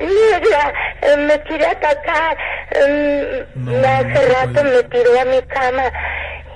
negra. 0.00 0.72
eh, 1.02 1.16
me 1.18 1.40
quiere 1.42 1.66
atacar. 1.66 2.36
No, 3.54 3.70
hace 3.76 4.28
no 4.28 4.34
rato 4.34 4.52
puede. 4.62 4.76
me 4.76 4.82
tiró 4.84 5.20
a 5.20 5.24
mi 5.26 5.42
cama 5.42 5.82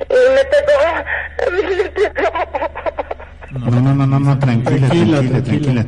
y 0.09 0.35
me 0.35 0.45
pegó. 0.47 1.05
Me 1.45 1.91
pegó. 1.91 2.31
No, 3.61 3.71
no, 3.81 3.95
no, 3.95 4.07
no, 4.07 4.21
no, 4.21 4.39
tranquila, 4.39 4.89
Tranquila, 4.89 5.19
tranquila, 5.19 5.43
tranquila. 5.43 5.85
tranquila. 5.85 5.87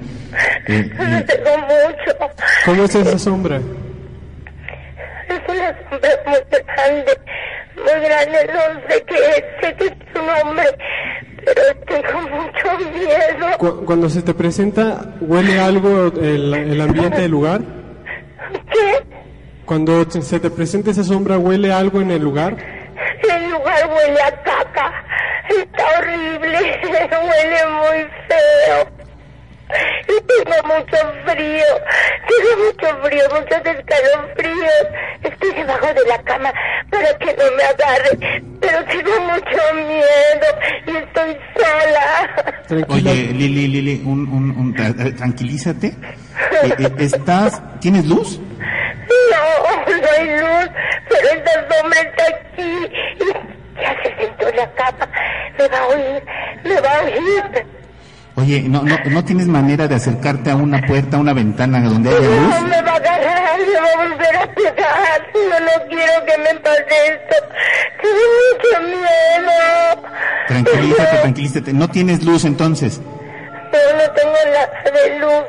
Eh, 0.68 0.90
eh, 0.99 1.25
pegó 1.26 1.58
mucho. 1.58 2.35
¿Cómo 2.64 2.85
es 2.85 2.94
esa 2.94 3.18
sombra? 3.18 3.56
Es 3.56 5.40
una 5.49 5.76
sombra 5.90 6.11
muy 6.26 6.38
grande, 6.66 7.12
muy 7.76 8.00
grande, 8.08 8.52
no 8.52 8.88
sé 8.88 9.04
qué 9.06 9.14
es, 9.16 9.44
sé 9.61 9.75
que 9.76 9.85
es 9.87 9.92
su 10.14 10.23
nombre, 10.23 10.64
pero 11.44 11.62
tengo 11.87 12.20
mucho 12.23 12.90
miedo. 12.92 13.58
Cu- 13.58 13.85
cuando 13.85 14.08
se 14.08 14.23
te 14.23 14.35
presenta, 14.35 15.14
¿huele 15.20 15.61
algo 15.61 16.12
el, 16.20 16.54
el 16.54 16.80
ambiente 16.80 17.23
del 17.23 17.30
lugar? 17.30 17.61
¿Qué? 18.73 19.02
Cuando 19.64 20.08
se 20.11 20.38
te 20.38 20.50
presenta 20.50 20.92
esa 20.92 21.02
sombra, 21.04 21.38
¿huele 21.38 21.73
algo 21.73 22.00
en 22.00 22.12
el 22.12 22.23
lugar? 22.23 22.56
El 23.28 23.50
lugar 23.50 23.88
huele 23.88 24.20
a 24.23 24.30
caca, 24.42 25.04
está 25.48 25.84
horrible, 25.98 26.58
huele 26.82 27.66
muy 27.68 28.08
feo. 28.28 28.96
Y 30.08 30.22
tengo 30.22 30.62
mucho 30.68 30.96
frío, 31.26 31.64
tengo 32.28 32.64
mucho 32.64 33.02
frío, 33.02 33.24
muchos 33.30 33.58
escalofríos. 33.64 34.86
Estoy 35.24 35.52
debajo 35.54 35.86
de 35.92 36.04
la 36.08 36.22
cama 36.22 36.52
para 36.88 37.18
que 37.18 37.34
no 37.34 37.50
me 37.56 37.62
agarre, 37.64 38.42
pero 38.60 38.84
tengo 38.84 39.20
mucho 39.22 39.74
miedo 39.74 40.48
y 40.86 40.96
estoy 40.98 41.36
sola. 41.56 42.62
Tranquila. 42.68 43.10
oye, 43.10 43.14
Lili, 43.32 43.66
Lili, 43.66 44.02
un, 44.04 44.28
un, 44.28 44.50
un- 44.56 44.74
tra- 44.76 45.16
tranquilízate. 45.16 45.88
Eh, 45.88 46.74
eh, 46.78 46.90
¿Estás, 46.98 47.60
tienes 47.80 48.06
luz? 48.06 48.38
No, 48.38 49.96
no 49.96 50.08
hay 50.16 50.30
luz, 50.30 50.70
pero 51.08 51.28
esta 51.28 51.52
sombra 51.76 52.00
está 52.02 52.24
aquí. 52.28 52.86
Y 53.18 53.80
ya 53.82 53.96
se 54.02 54.16
sentó 54.16 54.45
en 54.45 54.45
la 54.56 54.72
cama. 54.72 55.08
Me 55.58 55.68
va 55.68 55.78
a 55.78 55.86
oír, 55.86 56.25
me 56.64 56.80
va 56.80 56.90
a 56.92 57.02
oír. 57.02 57.66
Oye, 58.38 58.62
¿no, 58.68 58.82
no, 58.82 58.98
¿no 59.10 59.25
tienes 59.25 59.46
manera 59.46 59.88
de 59.88 59.94
acercarte 59.94 60.50
a 60.50 60.56
una 60.56 60.82
puerta, 60.86 61.16
a 61.16 61.20
una 61.20 61.32
ventana 61.32 61.80
donde 61.82 62.10
haya 62.10 62.20
No 62.20 62.26
luz? 62.60 62.62
me 62.68 62.82
va 62.82 62.92
a 62.92 62.96
agarrar, 62.96 63.58
me 63.58 63.80
va 63.80 63.92
a 63.94 64.08
volver 64.08 64.36
a 64.36 64.46
pegar. 64.54 65.26
No, 65.34 65.60
no 65.60 65.88
quiero 65.88 66.12
que 66.26 66.38
me 66.38 66.60
pase 66.60 66.84
esto. 67.06 67.36
Tengo 68.02 68.25
mucho 68.42 68.96
miedo. 68.98 70.02
Tranquilízate, 70.48 71.16
tranquilízate. 71.22 71.72
¿No 71.72 71.88
tienes 71.88 72.25
luz 72.25 72.44
entonces? 72.44 73.00
No, 73.00 73.96
no 73.96 74.10
tengo 74.12 74.34
nada 74.52 74.70
de 74.92 75.18
luz. 75.18 75.44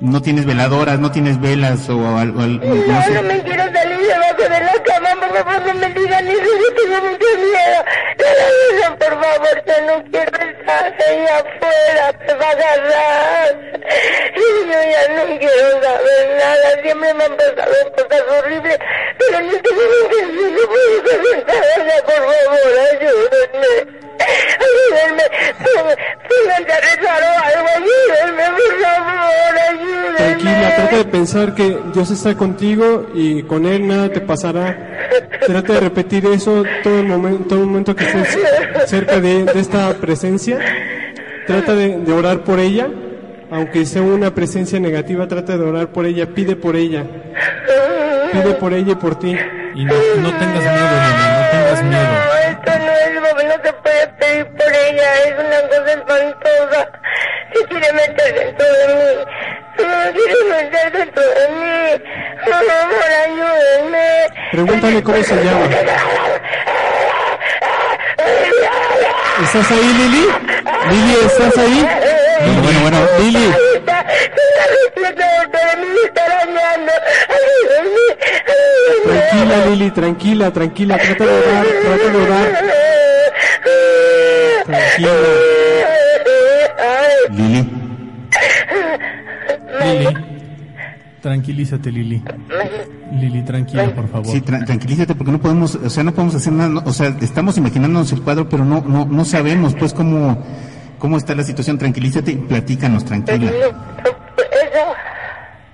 ¿No 0.00 0.22
tienes 0.22 0.46
veladoras, 0.46 0.98
no 0.98 1.10
tienes 1.12 1.38
velas 1.40 1.86
o 1.90 2.16
algo? 2.16 2.40
algo- 2.40 2.64
no 2.64 2.74
No, 2.74 3.02
sé? 3.04 3.10
no 3.10 3.22
me 3.22 3.42
quiero 3.42 3.64
salir 3.70 3.98
debajo 3.98 4.42
de 4.42 4.48
la 4.60 4.82
cama, 4.82 5.10
por 5.20 5.36
favor, 5.44 5.66
no 5.66 5.74
me 5.74 5.88
digan 5.92 6.26
eso, 6.26 6.40
yo 6.40 6.74
tengo 6.74 7.00
mucho 7.06 7.26
miedo. 7.36 7.84
No 8.18 8.26
lo 8.38 8.46
digan, 8.76 8.96
por 8.96 9.10
favor, 9.22 9.62
yo 9.66 9.74
no 9.86 10.04
quiero 10.10 10.38
estar 10.50 10.94
ahí 11.06 11.24
afuera, 11.26 12.18
me 12.26 12.32
va 12.34 12.46
a 12.46 12.50
agarrar. 12.50 13.52
Y 14.36 14.70
yo 14.70 14.78
ya 14.90 15.02
no 15.16 15.38
quiero 15.38 15.82
saber 15.82 16.24
nada, 16.38 16.82
siempre 16.82 17.14
me 17.14 17.24
han 17.24 17.36
pasado 17.36 17.74
cosas 17.96 18.22
horribles, 18.38 18.78
pero 19.18 19.38
en 19.38 19.46
este 19.50 19.70
momento 19.70 20.16
yo 20.20 20.50
no 20.50 20.62
puedo 20.70 20.96
saber 21.06 21.44
nada, 21.46 22.02
por 22.06 22.14
favor, 22.14 22.72
ayúdenme. 22.90 23.59
Pensar 31.10 31.54
que 31.54 31.78
Dios 31.92 32.10
está 32.10 32.34
contigo 32.34 33.06
y 33.14 33.42
con 33.42 33.66
Él 33.66 33.86
nada 33.86 34.08
te 34.08 34.20
pasará. 34.20 35.08
Trata 35.46 35.72
de 35.74 35.80
repetir 35.80 36.26
eso 36.26 36.62
todo 36.82 36.98
el 37.00 37.06
momento, 37.06 37.44
todo 37.48 37.60
el 37.60 37.66
momento 37.66 37.96
que 37.96 38.04
estés 38.04 38.38
cerca 38.86 39.20
de, 39.20 39.44
de 39.44 39.60
esta 39.60 39.94
presencia. 39.94 40.58
Trata 41.46 41.74
de, 41.74 41.98
de 41.98 42.12
orar 42.12 42.44
por 42.44 42.60
ella, 42.60 42.88
aunque 43.50 43.84
sea 43.84 44.02
una 44.02 44.34
presencia 44.34 44.78
negativa, 44.78 45.26
trata 45.26 45.56
de 45.58 45.64
orar 45.64 45.88
por 45.88 46.06
ella, 46.06 46.26
pide 46.26 46.54
por 46.56 46.76
ella. 46.76 47.04
Pide 48.32 48.54
por 48.54 48.72
ella 48.72 48.92
y 48.92 48.94
por 48.94 49.18
ti. 49.18 49.36
Y 49.74 49.84
no, 49.84 49.94
no 49.94 50.30
tengas 50.38 50.62
miedo, 50.62 50.90
no 50.94 51.50
tengas 51.50 51.82
miedo. 51.82 52.02
No, 52.02 52.34
esto 52.50 52.72
no 52.78 52.92
es, 52.92 53.44
no 53.44 53.64
se 53.64 53.72
puede 53.72 54.08
pedir 54.18 54.46
por 54.46 54.72
ella, 54.72 55.08
es 55.26 55.34
una 55.34 55.60
cosa 55.68 55.92
espantosa. 55.92 56.88
Se 57.52 57.64
quiere 57.66 57.92
meter 57.92 58.34
dentro 58.34 58.66
de 58.66 58.94
mí, 58.94 59.24
quiere 60.12 60.44
meter 60.48 60.92
dentro 60.92 61.22
de 61.22 61.48
mí. 61.48 62.02
Por 62.44 62.54
favor, 62.54 63.10
ayúdenme. 63.24 64.06
Pregúntale 64.52 65.02
cómo 65.02 65.22
se 65.22 65.36
llama. 65.36 65.66
¿Estás 69.42 69.70
ahí, 69.70 69.94
Lili? 69.98 70.24
Lili, 70.90 71.14
¿estás 71.26 71.58
ahí? 71.58 71.88
Bueno, 72.40 72.60
bueno, 72.62 72.80
bueno. 72.82 72.98
Lili, 73.18 73.46
tranquila, 79.04 79.66
Lili, 79.66 79.90
tranquila, 79.90 80.50
tranquila, 80.50 80.98
trata 80.98 81.24
de 81.24 81.30
orar, 81.32 81.66
trata 81.82 82.08
de 82.10 82.22
orar. 82.22 82.48
Tranquila. 84.66 85.10
Lili, 87.30 87.79
Lili, 89.98 90.16
tranquilízate, 91.20 91.90
Lili. 91.92 92.22
Lili, 93.12 93.42
tranquila, 93.42 93.94
por 93.94 94.08
favor. 94.08 94.26
sí, 94.26 94.40
tra- 94.40 94.64
tranquilízate 94.64 95.14
porque 95.14 95.32
no 95.32 95.40
podemos, 95.40 95.74
o 95.74 95.90
sea, 95.90 96.02
no 96.04 96.12
podemos 96.12 96.34
hacer 96.34 96.52
nada, 96.52 96.68
no- 96.68 96.82
o 96.84 96.92
sea, 96.92 97.14
estamos 97.20 97.56
imaginándonos 97.58 98.10
el 98.12 98.22
cuadro, 98.22 98.48
pero 98.48 98.64
no, 98.64 98.80
no, 98.86 99.04
no 99.04 99.24
sabemos, 99.24 99.74
pues, 99.74 99.92
cómo, 99.92 100.42
cómo 100.98 101.16
está 101.18 101.34
la 101.34 101.42
situación. 101.42 101.76
Tranquilízate 101.78 102.32
y 102.32 102.36
platícanos, 102.36 103.04
tranquila. 103.04 103.50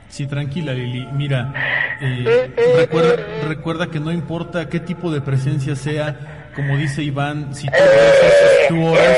Sí, 0.08 0.26
tranquila, 0.26 0.72
Lili. 0.72 1.06
Mira, 1.12 1.52
eh, 2.00 2.50
recuerda, 2.78 3.16
recuerda 3.48 3.86
que 3.88 4.00
no 4.00 4.10
importa 4.12 4.66
qué 4.68 4.80
tipo 4.80 5.12
de 5.12 5.20
presencia 5.20 5.76
sea, 5.76 6.48
como 6.56 6.76
dice 6.78 7.02
Iván, 7.02 7.54
si 7.54 7.66
tú 7.66 7.72
rezas, 7.74 8.32
tú 8.68 8.82
oras, 8.86 9.16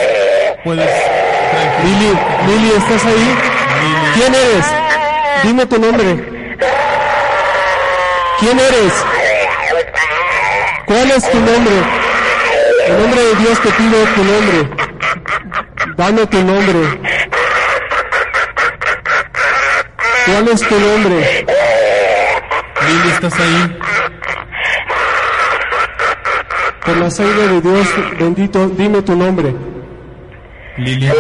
puedes... 0.64 0.90
Lili, 1.84 2.12
Lili, 2.48 2.68
¿estás 2.76 3.04
ahí? 3.04 3.34
¿Quién 4.14 4.34
eres? 4.34 4.66
Dime 5.42 5.66
tu 5.66 5.78
nombre. 5.78 6.38
¿Quién 8.40 8.58
eres? 8.58 8.92
¿Cuál 10.86 11.10
es 11.10 11.30
tu 11.30 11.38
nombre? 11.38 11.74
En 12.86 13.02
nombre 13.02 13.20
de 13.20 13.34
Dios 13.36 13.60
te 13.60 13.70
pido 13.70 14.04
tu 14.14 14.24
nombre. 14.24 14.68
Dame 15.96 16.26
tu 16.26 16.42
nombre. 16.42 17.00
¿Cuál 20.26 20.48
es 20.48 20.60
tu 20.60 20.78
nombre? 20.78 21.46
Lili, 22.86 23.10
¿estás 23.10 23.34
ahí? 23.40 23.78
Por 26.84 26.96
la 26.96 27.10
sangre 27.10 27.48
de 27.48 27.60
Dios 27.60 27.88
bendito, 28.18 28.68
dime 28.68 29.02
tu 29.02 29.14
nombre. 29.14 29.54
Lili. 30.76 31.10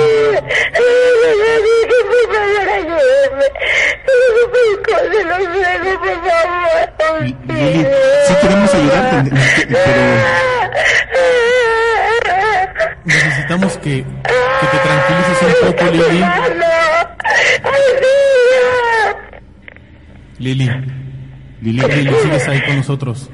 Lili, 7.48 7.86
sí 8.26 8.34
queremos 8.40 8.74
ayudarte, 8.74 9.30
pero 9.68 10.48
Necesitamos 13.04 13.78
que, 13.78 14.04
que 14.04 14.66
te 14.70 14.78
tranquilices 14.84 15.42
un 15.42 15.72
poco, 15.72 15.84
Lili. 15.92 16.24
Lili. 20.38 20.70
Lili, 21.60 21.80
Lili, 21.80 22.14
sigues 22.22 22.48
ahí 22.48 22.60
con 22.66 22.76
nosotros. 22.76 23.30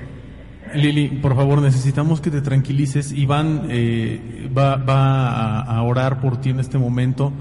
Lili, 0.74 1.08
por 1.08 1.34
favor, 1.36 1.60
necesitamos 1.60 2.20
que 2.20 2.30
te 2.30 2.40
tranquilices. 2.40 3.12
Iván 3.12 3.66
eh, 3.70 4.48
va, 4.56 4.76
va 4.76 5.28
a, 5.28 5.60
a 5.62 5.82
orar 5.82 6.20
por 6.20 6.40
ti 6.40 6.50
en 6.50 6.60
este 6.60 6.78
momento. 6.78 7.32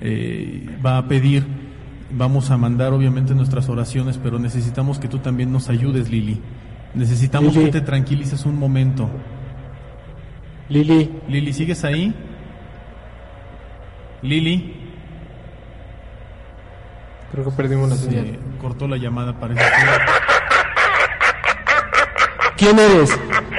Eh, 0.00 0.66
va 0.84 0.98
a 0.98 1.08
pedir. 1.08 1.63
Vamos 2.10 2.50
a 2.50 2.56
mandar, 2.56 2.92
obviamente, 2.92 3.34
nuestras 3.34 3.68
oraciones, 3.68 4.18
pero 4.22 4.38
necesitamos 4.38 4.98
que 4.98 5.08
tú 5.08 5.18
también 5.18 5.50
nos 5.52 5.68
ayudes, 5.68 6.10
Lili. 6.10 6.40
Necesitamos 6.94 7.54
Lili. 7.54 7.66
que 7.66 7.72
te 7.72 7.80
tranquilices 7.80 8.44
un 8.44 8.58
momento. 8.58 9.08
Lili, 10.68 11.10
Lili, 11.28 11.52
¿sigues 11.52 11.84
ahí? 11.84 12.14
Lili. 14.22 14.76
creo 17.32 17.44
que 17.44 17.50
perdimos 17.50 17.88
la 17.90 17.96
Se 17.96 18.04
señal. 18.10 18.38
cortó 18.60 18.86
la 18.86 18.96
llamada, 18.96 19.38
parece. 19.38 19.60
¿Quién 22.56 22.78
eres? 22.78 23.18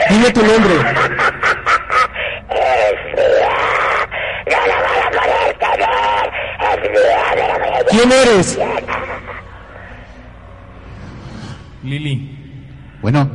Dime 0.09 0.31
tu 0.31 0.39
nombre. 0.41 0.73
¿Quién 7.95 8.11
eres? 8.11 8.59
Lili, 11.81 12.29
bueno. 13.01 13.29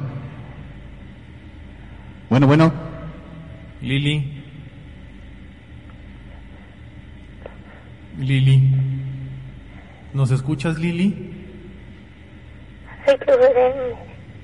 Bueno, 2.29 2.47
bueno. 2.47 2.73
Lili. 3.81 4.45
Lili. 8.19 8.71
¿Nos 10.13 10.31
escuchas, 10.31 10.79
Lili? 10.79 11.33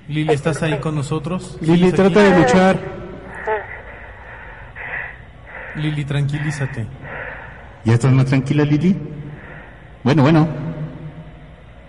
Lili, 0.08 0.32
¿estás 0.32 0.62
ahí 0.62 0.78
con 0.78 0.94
nosotros? 0.94 1.58
Lili, 1.60 1.76
¿Sigues 1.90 1.94
trata 1.94 2.20
aquí? 2.20 2.30
de 2.32 2.38
luchar. 2.38 2.78
Lili, 5.74 6.04
tranquilízate. 6.06 6.86
¿Ya 7.84 7.92
estás 7.92 8.12
más 8.12 8.24
tranquila, 8.24 8.64
Lili? 8.64 8.96
Bueno, 10.06 10.22
bueno. 10.22 10.46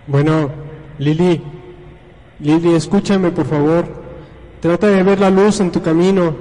Bueno, 0.08 0.50
Lili, 0.98 1.40
Lili, 2.40 2.74
escúchame 2.74 3.30
por 3.30 3.46
favor. 3.46 3.86
Trata 4.60 4.88
de 4.88 5.04
ver 5.04 5.20
la 5.20 5.30
luz 5.30 5.60
en 5.60 5.72
tu 5.72 5.84
camino. 5.84 6.36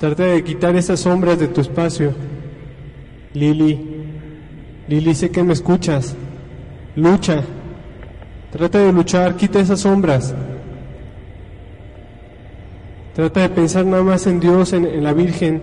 Trata 0.00 0.24
de 0.24 0.42
quitar 0.42 0.74
esas 0.74 0.98
sombras 0.98 1.38
de 1.38 1.46
tu 1.46 1.60
espacio. 1.60 2.12
Lili, 3.34 4.04
Lili, 4.88 5.14
sé 5.14 5.30
que 5.30 5.44
me 5.44 5.52
escuchas. 5.52 6.16
Lucha. 6.96 7.44
Trata 8.50 8.80
de 8.80 8.92
luchar, 8.92 9.36
quita 9.36 9.60
esas 9.60 9.78
sombras. 9.78 10.34
Trata 13.14 13.42
de 13.42 13.48
pensar 13.48 13.86
nada 13.86 14.02
más 14.02 14.26
en 14.26 14.40
Dios, 14.40 14.72
en, 14.72 14.86
en 14.86 15.04
la 15.04 15.12
Virgen. 15.12 15.62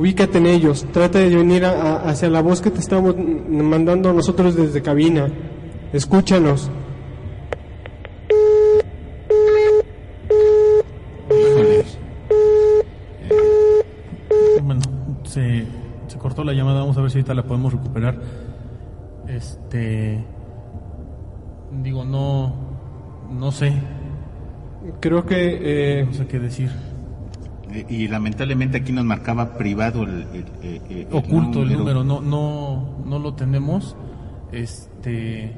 Ubícate 0.00 0.38
en 0.38 0.46
ellos. 0.46 0.86
Trata 0.92 1.18
de 1.18 1.28
venir 1.36 1.62
a- 1.66 1.72
a- 1.96 2.08
hacia 2.08 2.30
la 2.30 2.40
voz 2.40 2.62
que 2.62 2.70
te 2.70 2.80
estamos 2.80 3.14
mandando 3.50 4.12
nosotros 4.14 4.56
desde 4.56 4.80
cabina. 4.80 5.28
Escúchanos. 5.92 6.70
Híjole. 11.28 11.84
Bueno, 14.62 14.80
se, 15.24 15.66
se 16.06 16.18
cortó 16.18 16.44
la 16.44 16.54
llamada, 16.54 16.80
vamos 16.80 16.96
a 16.96 17.02
ver 17.02 17.10
si 17.10 17.18
ahorita 17.18 17.34
la 17.34 17.42
podemos 17.42 17.72
recuperar. 17.72 18.18
Este. 19.28 20.24
Digo, 21.82 22.04
no. 22.06 22.54
No 23.30 23.52
sé, 23.52 23.72
Creo 24.98 25.24
que 25.26 26.00
eh, 26.00 26.04
no 26.06 26.12
sé 26.14 26.26
qué 26.26 26.38
decir. 26.40 26.70
Y 27.88 28.08
lamentablemente 28.08 28.78
aquí 28.78 28.92
nos 28.92 29.04
marcaba 29.04 29.56
privado 29.56 30.02
el, 30.02 30.26
el- 30.32 30.44
el- 30.62 30.96
el 30.98 31.06
Oculto 31.12 31.62
el 31.62 31.72
número, 31.76 32.02
no, 32.04 32.20
no, 32.20 32.98
no 33.04 33.18
lo 33.18 33.34
tenemos. 33.34 33.96
Este. 34.52 35.54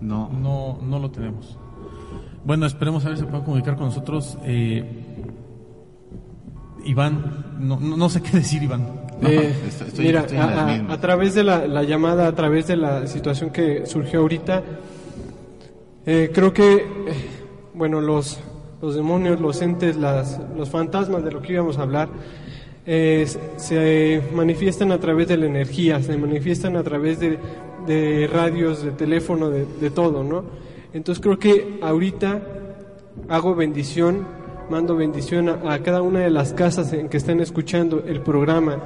No. 0.00 0.28
No, 0.30 0.78
no 0.82 0.98
lo 0.98 1.10
tenemos. 1.10 1.58
Bueno, 2.44 2.66
esperemos 2.66 3.04
a 3.04 3.08
ver 3.08 3.18
si 3.18 3.24
se 3.24 3.30
puede 3.30 3.42
comunicar 3.44 3.76
con 3.76 3.86
nosotros. 3.86 4.38
Eh, 4.44 4.84
Iván, 6.84 7.56
no, 7.58 7.80
no, 7.80 8.08
sé 8.08 8.22
qué 8.22 8.36
decir, 8.36 8.62
Iván. 8.62 8.86
Eh, 9.22 9.54
estoy- 9.66 9.88
estoy- 9.88 10.04
mira, 10.06 10.20
estoy 10.20 10.36
a 10.38 11.00
través 11.00 11.34
de 11.34 11.42
la, 11.42 11.66
la 11.66 11.82
llamada, 11.82 12.28
a 12.28 12.32
través 12.34 12.66
de 12.68 12.76
la 12.76 13.06
situación 13.06 13.50
que 13.50 13.86
surgió 13.86 14.20
ahorita, 14.20 14.62
eh, 16.04 16.30
creo 16.32 16.52
que, 16.52 16.74
eh, 16.74 16.82
bueno, 17.74 18.00
los, 18.00 18.38
los 18.82 18.94
demonios, 18.94 19.40
los 19.40 19.60
entes, 19.62 19.96
las, 19.96 20.40
los 20.56 20.68
fantasmas 20.70 21.24
de 21.24 21.32
lo 21.32 21.40
que 21.42 21.54
íbamos 21.54 21.78
a 21.78 21.82
hablar, 21.82 22.08
eh, 22.86 23.26
se 23.56 24.22
manifiestan 24.34 24.92
a 24.92 25.00
través 25.00 25.28
de 25.28 25.36
la 25.36 25.46
energía, 25.46 26.00
se 26.02 26.16
manifiestan 26.16 26.76
a 26.76 26.82
través 26.82 27.18
de, 27.18 27.38
de 27.86 28.28
radios, 28.32 28.82
de 28.84 28.92
teléfono, 28.92 29.50
de, 29.50 29.66
de 29.80 29.90
todo, 29.90 30.22
¿no? 30.22 30.44
Entonces 30.92 31.20
creo 31.22 31.38
que 31.38 31.78
ahorita 31.82 32.40
hago 33.28 33.54
bendición, 33.54 34.26
mando 34.70 34.94
bendición 34.94 35.48
a, 35.48 35.72
a 35.74 35.78
cada 35.82 36.02
una 36.02 36.20
de 36.20 36.30
las 36.30 36.52
casas 36.52 36.92
en 36.92 37.08
que 37.08 37.16
están 37.16 37.40
escuchando 37.40 38.04
el 38.06 38.20
programa. 38.20 38.78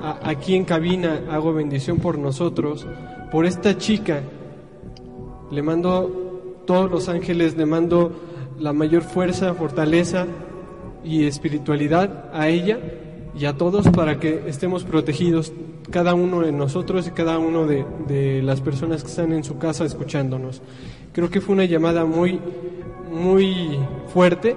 A- 0.00 0.20
aquí 0.30 0.54
en 0.54 0.64
cabina 0.64 1.22
hago 1.30 1.52
bendición 1.52 1.98
por 1.98 2.16
nosotros, 2.18 2.86
por 3.32 3.44
esta 3.44 3.76
chica. 3.76 4.20
Le 5.50 5.62
mando 5.62 6.62
todos 6.66 6.90
los 6.90 7.08
ángeles, 7.08 7.56
le 7.56 7.66
mando 7.66 8.12
la 8.58 8.72
mayor 8.72 9.02
fuerza, 9.02 9.54
fortaleza 9.54 10.26
y 11.04 11.26
espiritualidad 11.26 12.30
a 12.32 12.48
ella 12.48 12.78
y 13.38 13.44
a 13.44 13.56
todos 13.56 13.88
para 13.88 14.18
que 14.18 14.44
estemos 14.46 14.84
protegidos, 14.84 15.52
cada 15.90 16.14
uno 16.14 16.40
de 16.40 16.52
nosotros 16.52 17.06
y 17.06 17.12
cada 17.12 17.38
uno 17.38 17.66
de, 17.66 17.84
de 18.06 18.42
las 18.42 18.60
personas 18.60 19.02
que 19.02 19.10
están 19.10 19.32
en 19.32 19.44
su 19.44 19.58
casa 19.58 19.84
escuchándonos. 19.84 20.60
Creo 21.12 21.30
que 21.30 21.40
fue 21.40 21.54
una 21.54 21.64
llamada 21.64 22.04
muy, 22.04 22.40
muy 23.10 23.78
fuerte, 24.12 24.56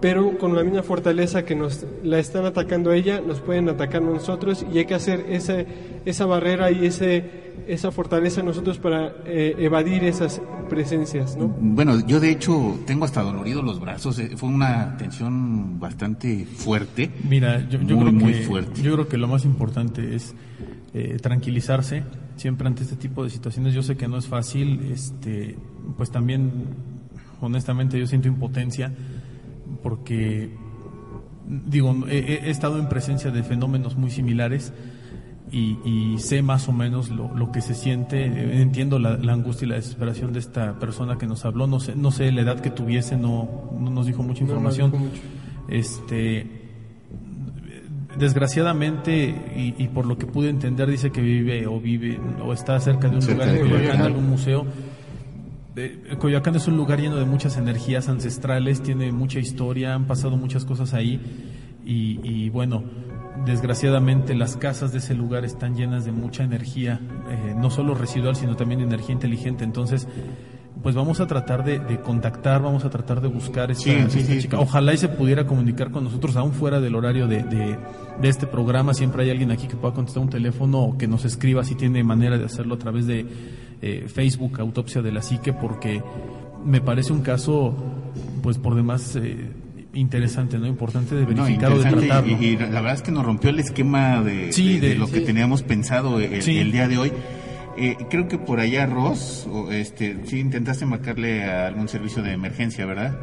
pero 0.00 0.38
con 0.38 0.54
la 0.56 0.64
misma 0.64 0.82
fortaleza 0.82 1.44
que 1.44 1.54
nos 1.54 1.84
la 2.02 2.18
están 2.18 2.44
atacando 2.46 2.90
a 2.90 2.96
ella, 2.96 3.20
nos 3.20 3.40
pueden 3.40 3.68
atacar 3.68 4.02
a 4.02 4.06
nosotros 4.06 4.64
y 4.72 4.78
hay 4.78 4.84
que 4.86 4.94
hacer 4.94 5.26
esa, 5.28 5.56
esa 6.04 6.26
barrera 6.26 6.70
y 6.70 6.86
ese, 6.86 7.52
esa 7.68 7.90
fortaleza 7.92 8.42
nosotros 8.42 8.78
para 8.78 9.12
eh, 9.26 9.54
evadir 9.58 10.04
esas 10.04 10.40
presencias, 10.70 11.36
¿no? 11.36 11.48
Bueno, 11.60 11.98
yo 12.06 12.20
de 12.20 12.30
hecho 12.30 12.78
tengo 12.86 13.04
hasta 13.04 13.22
doloridos 13.22 13.64
los 13.64 13.80
brazos. 13.80 14.18
eh, 14.20 14.30
Fue 14.36 14.48
una 14.48 14.96
tensión 14.96 15.78
bastante 15.80 16.46
fuerte. 16.46 17.10
Mira, 17.28 17.68
yo, 17.68 17.80
yo 17.82 17.96
Muy, 17.96 18.04
creo 18.06 18.12
muy 18.12 18.32
que, 18.32 18.42
fuerte. 18.42 18.82
yo 18.82 18.92
creo 18.94 19.08
que 19.08 19.16
lo 19.18 19.28
más 19.28 19.44
importante 19.44 20.14
es 20.14 20.34
eh, 20.94 21.18
tranquilizarse 21.20 22.04
siempre 22.36 22.66
ante 22.68 22.84
este 22.84 22.96
tipo 22.96 23.22
de 23.22 23.30
situaciones. 23.30 23.74
Yo 23.74 23.82
sé 23.82 23.96
que 23.96 24.08
no 24.08 24.16
es 24.16 24.26
fácil, 24.28 24.90
este, 24.92 25.56
pues 25.96 26.10
también, 26.10 26.50
honestamente, 27.40 27.98
yo 27.98 28.06
siento 28.06 28.28
impotencia 28.28 28.92
porque, 29.82 30.50
digo, 31.46 31.94
he, 32.08 32.50
estado 32.50 32.78
en 32.78 32.88
presencia 32.88 33.30
de 33.30 33.42
fenómenos 33.42 33.96
muy 33.96 34.10
similares 34.10 34.72
y, 35.52 35.78
y 35.84 36.18
sé 36.18 36.42
más 36.42 36.68
o 36.68 36.72
menos 36.72 37.10
lo, 37.10 37.34
lo 37.34 37.50
que 37.50 37.60
se 37.60 37.74
siente, 37.74 38.24
entiendo 38.60 38.98
la, 38.98 39.16
la 39.16 39.32
angustia 39.32 39.66
y 39.66 39.68
la 39.70 39.76
desesperación 39.76 40.32
de 40.32 40.38
esta 40.38 40.78
persona 40.78 41.18
que 41.18 41.26
nos 41.26 41.44
habló, 41.44 41.66
no 41.66 41.80
sé, 41.80 41.96
no 41.96 42.10
sé 42.12 42.30
la 42.32 42.42
edad 42.42 42.60
que 42.60 42.70
tuviese, 42.70 43.16
no, 43.16 43.70
no 43.78 43.90
nos 43.90 44.06
dijo 44.06 44.22
mucha 44.22 44.40
No, 44.42 44.46
no 44.48 44.52
información. 44.52 44.90
dijo 44.92 45.04
mucho. 45.04 45.20
Este, 45.68 46.46
desgraciadamente 48.18 49.34
y, 49.56 49.74
y 49.78 49.88
por 49.88 50.06
lo 50.06 50.18
que 50.18 50.26
pude 50.26 50.48
entender 50.50 50.90
dice 50.90 51.10
que 51.10 51.20
vive 51.20 51.66
o 51.66 51.80
vive 51.80 52.18
o 52.44 52.52
está 52.52 52.78
cerca 52.80 53.08
de 53.08 53.16
un 53.16 53.22
Cerca 53.22 53.46
lugar 53.46 53.62
de 53.64 53.68
Coyoacán. 53.70 54.02
algún 54.02 54.28
museo. 54.28 54.66
Eh, 55.76 56.16
Coyoacán 56.18 56.56
es 56.56 56.66
un 56.68 56.76
lugar 56.76 57.00
lleno 57.00 57.16
de 57.16 57.24
muchas 57.24 57.56
energías 57.56 58.08
ancestrales, 58.08 58.82
tiene 58.82 59.12
mucha 59.12 59.38
historia, 59.38 59.94
han 59.94 60.06
pasado 60.06 60.36
muchas 60.36 60.64
cosas 60.64 60.94
ahí 60.94 61.20
y, 61.84 62.20
y 62.24 62.50
bueno, 62.50 62.82
desgraciadamente 63.46 64.34
las 64.34 64.56
casas 64.56 64.92
de 64.92 64.98
ese 64.98 65.14
lugar 65.14 65.44
están 65.44 65.76
llenas 65.76 66.04
de 66.04 66.12
mucha 66.12 66.42
energía, 66.44 67.00
eh, 67.30 67.54
no 67.56 67.70
solo 67.70 67.94
residual, 67.94 68.36
sino 68.36 68.56
también 68.56 68.80
energía 68.80 69.12
inteligente. 69.12 69.64
Entonces, 69.64 70.08
pues 70.82 70.94
vamos 70.94 71.20
a 71.20 71.26
tratar 71.26 71.64
de, 71.64 71.78
de 71.78 72.00
contactar, 72.00 72.62
vamos 72.62 72.84
a 72.84 72.90
tratar 72.90 73.20
de 73.20 73.28
buscar 73.28 73.70
esta, 73.70 73.84
Sí, 73.84 73.90
sí, 74.08 74.18
esta 74.20 74.32
sí. 74.32 74.40
chica. 74.40 74.58
Ojalá 74.58 74.92
y 74.94 74.96
se 74.96 75.08
pudiera 75.08 75.46
comunicar 75.46 75.90
con 75.90 76.04
nosotros, 76.04 76.36
aún 76.36 76.52
fuera 76.52 76.80
del 76.80 76.94
horario 76.94 77.28
de, 77.28 77.42
de, 77.44 77.78
de 78.20 78.28
este 78.28 78.46
programa. 78.46 78.92
Siempre 78.94 79.22
hay 79.24 79.30
alguien 79.30 79.50
aquí 79.50 79.66
que 79.68 79.76
pueda 79.76 79.94
contestar 79.94 80.22
un 80.22 80.30
teléfono 80.30 80.80
o 80.80 80.98
que 80.98 81.06
nos 81.06 81.24
escriba 81.24 81.64
si 81.64 81.74
tiene 81.74 82.02
manera 82.02 82.38
de 82.38 82.44
hacerlo 82.44 82.74
a 82.74 82.78
través 82.78 83.06
de 83.06 83.26
eh, 83.82 84.06
Facebook, 84.12 84.60
Autopsia 84.60 85.02
de 85.02 85.12
la 85.12 85.22
Psique, 85.22 85.52
porque 85.52 86.02
me 86.64 86.80
parece 86.80 87.12
un 87.12 87.22
caso, 87.22 87.74
pues 88.42 88.58
por 88.58 88.74
demás 88.74 89.16
eh, 89.16 89.48
interesante, 89.94 90.58
¿no? 90.58 90.66
Importante 90.66 91.14
de 91.14 91.22
No, 91.22 91.28
verificar 91.42 91.72
o 91.72 91.78
de 91.78 91.88
interesante, 91.88 92.06
tratarlo. 92.06 92.36
y, 92.42 92.46
y 92.46 92.56
la 92.56 92.66
verdad 92.80 92.94
es 92.94 93.02
que 93.02 93.10
nos 93.12 93.24
rompió 93.24 93.50
el 93.50 93.58
esquema 93.60 94.22
de, 94.22 94.52
Sí, 94.52 94.74
de- 94.74 94.80
de 94.80 94.88
de- 94.90 94.94
lo 94.96 95.06
que 95.10 95.20
teníamos 95.20 95.62
pensado 95.62 96.20
el, 96.20 96.42
Sí. 96.42 96.58
el 96.58 96.70
día 96.72 96.86
de 96.88 96.98
hoy. 96.98 97.12
Eh, 97.78 97.96
creo 98.10 98.28
que 98.28 98.36
por 98.36 98.60
allá, 98.60 98.84
Ross, 98.86 99.46
o, 99.50 99.70
este, 99.72 100.16
sí 100.26 100.38
intentaste 100.40 100.84
marcarle 100.84 101.44
a 101.44 101.66
algún 101.66 101.88
servicio 101.88 102.22
de 102.22 102.32
emergencia, 102.32 102.84
¿verdad? 102.84 103.16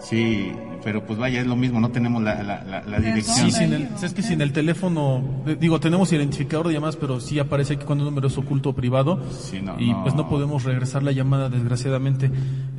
Sí, 0.00 0.52
pero 0.82 1.04
pues 1.06 1.18
vaya, 1.18 1.40
es 1.40 1.46
lo 1.46 1.56
mismo, 1.56 1.80
no 1.80 1.90
tenemos 1.90 2.22
la, 2.22 2.42
la, 2.42 2.62
la, 2.62 2.82
la 2.82 3.00
¿De 3.00 3.06
dirección. 3.06 3.50
Sí, 3.50 3.58
sin 3.58 3.72
el, 3.72 3.88
es 4.02 4.12
que 4.12 4.22
sin 4.22 4.42
el 4.42 4.52
teléfono, 4.52 5.22
eh, 5.46 5.56
digo, 5.58 5.80
tenemos 5.80 6.12
identificador 6.12 6.68
de 6.68 6.74
llamadas, 6.74 6.96
pero 6.96 7.20
sí 7.20 7.38
aparece 7.38 7.74
aquí 7.74 7.86
cuando 7.86 8.04
un 8.04 8.10
número 8.10 8.28
es 8.28 8.36
oculto 8.36 8.70
o 8.70 8.72
privado. 8.74 9.18
Sí, 9.32 9.62
no, 9.62 9.80
y 9.80 9.90
no. 9.90 10.02
pues 10.02 10.14
no 10.14 10.28
podemos 10.28 10.64
regresar 10.64 11.02
la 11.02 11.12
llamada, 11.12 11.48
desgraciadamente. 11.48 12.30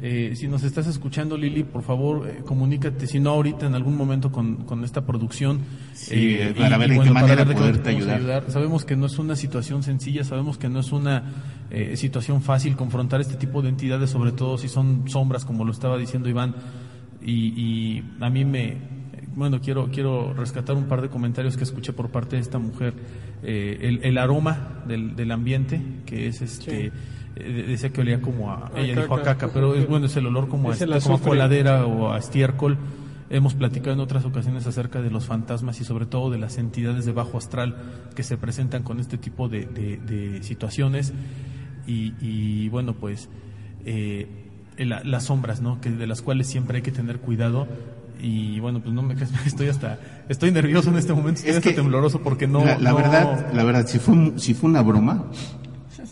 Eh, 0.04 0.34
si 0.36 0.47
nos 0.47 0.63
estás 0.63 0.86
escuchando, 0.86 1.36
Lili, 1.36 1.63
por 1.63 1.82
favor, 1.82 2.28
eh, 2.28 2.41
comunícate, 2.45 3.08
si 3.08 3.19
no 3.19 3.32
ahorita, 3.32 3.65
en 3.65 3.73
algún 3.73 3.97
momento 3.97 4.32
con, 4.32 4.58
con 4.65 4.84
esta 4.84 5.04
producción. 5.04 5.62
Sí, 5.93 6.38
para 6.60 6.78
ver 6.78 6.91
en 6.91 7.01
qué 7.01 7.10
manera 7.10 7.43
de 7.43 7.56
poderte 7.56 7.91
podemos 7.91 8.08
ayudar. 8.08 8.43
Sabemos 8.49 8.86
que 8.86 8.95
no 8.95 9.08
es 9.08 9.17
una 9.17 9.36
situación 9.36 9.82
sencilla, 9.82 10.23
sabemos 10.23 10.60
que 10.60 10.69
no 10.69 10.80
es 10.80 10.91
una 10.91 11.23
eh, 11.71 11.97
situación 11.97 12.43
fácil 12.43 12.75
confrontar 12.75 13.19
este 13.19 13.36
tipo 13.36 13.63
de 13.63 13.69
entidades, 13.69 14.12
sobre 14.12 14.32
todo 14.32 14.60
si 14.60 14.67
son 14.67 15.10
sombras, 15.10 15.43
como 15.43 15.65
lo 15.65 15.71
estaba 15.71 15.97
diciendo 15.97 16.30
Iván. 16.30 16.54
Y, 17.25 17.53
y 17.59 18.03
a 18.21 18.29
mí 18.29 18.45
me, 18.45 18.77
bueno, 19.35 19.59
quiero, 19.61 19.89
quiero 19.91 20.33
rescatar 20.33 20.75
un 20.75 20.85
par 20.85 21.01
de 21.01 21.09
comentarios 21.09 21.57
que 21.57 21.63
escuché 21.63 21.91
por 21.91 22.09
parte 22.09 22.35
de 22.35 22.41
esta 22.43 22.59
mujer. 22.59 22.93
Eh, 23.43 23.79
el, 23.81 23.99
el 24.03 24.17
aroma 24.17 24.83
del, 24.88 25.15
del 25.15 25.31
ambiente, 25.31 25.81
que 26.05 26.27
es 26.27 26.41
este, 26.41 26.91
eh, 27.35 27.65
decía 27.67 27.89
que 27.91 28.01
olía 28.01 28.21
como 28.21 28.51
a, 28.51 28.67
A 28.73 28.79
ella 28.79 29.01
dijo 29.01 29.15
a 29.15 29.17
caca. 29.19 29.38
caca, 29.38 29.53
pero 29.53 29.75
es 29.75 29.88
bueno, 29.88 30.05
es 30.05 30.15
el 30.17 30.27
olor 30.27 30.47
como, 30.47 30.69
a, 30.69 30.73
Es 30.73 30.81
este, 30.81 30.99
como 31.01 31.15
a 31.15 31.21
coladera 31.21 31.85
o 31.85 32.11
a 32.11 32.17
estiércol. 32.19 32.77
Hemos 33.27 33.55
platicado 33.55 33.93
en 33.93 33.99
otras 34.01 34.23
ocasiones 34.23 34.67
acerca 34.67 35.01
de 35.01 35.09
los 35.09 35.25
fantasmas 35.25 35.81
y 35.81 35.83
sobre 35.83 36.05
todo 36.05 36.29
de 36.29 36.38
las 36.38 36.59
entidades 36.59 37.05
de 37.05 37.11
bajo 37.11 37.39
astral 37.39 37.75
que 38.15 38.21
se 38.21 38.38
presentan 38.38 38.83
con 38.83 38.99
este 38.99 39.17
tipo 39.17 39.49
de, 39.49 39.65
de- 39.65 39.97
de 39.97 40.43
situaciones. 40.43 41.11
Y, 41.88 42.13
y, 42.21 42.69
bueno, 42.69 42.93
pues 42.93 43.27
eh, 43.83 44.44
la- 44.77 45.03
las 45.03 45.25
sombras, 45.25 45.61
¿no? 45.61 45.79
Que 45.79 45.89
de 45.91 46.07
las 46.07 46.21
cuales 46.21 46.47
siempre 46.47 46.77
hay 46.77 46.81
que 46.83 46.91
tener 46.91 47.19
cuidado. 47.19 47.67
Y 48.21 48.59
bueno, 48.59 48.81
pues 48.81 48.93
no 48.93 49.01
me 49.03 49.13
estoy 49.45 49.67
hasta, 49.67 49.99
estoy 50.29 50.51
nervioso 50.51 50.89
en 50.89 50.97
este 50.97 51.13
momento, 51.13 51.39
estoy 51.39 51.51
Es 51.51 51.57
hasta 51.57 51.69
que 51.69 51.75
tembloroso 51.75 52.21
porque 52.21 52.47
no. 52.47 52.63
la, 52.65 52.77
la 52.79 52.89
no- 52.91 52.95
verdad, 52.97 53.53
la 53.53 53.63
verdad, 53.63 53.85
si 53.88 53.99
fue, 53.99 54.33
si 54.38 54.53
fue 54.53 54.69
una 54.69 54.81
broma, 54.81 55.25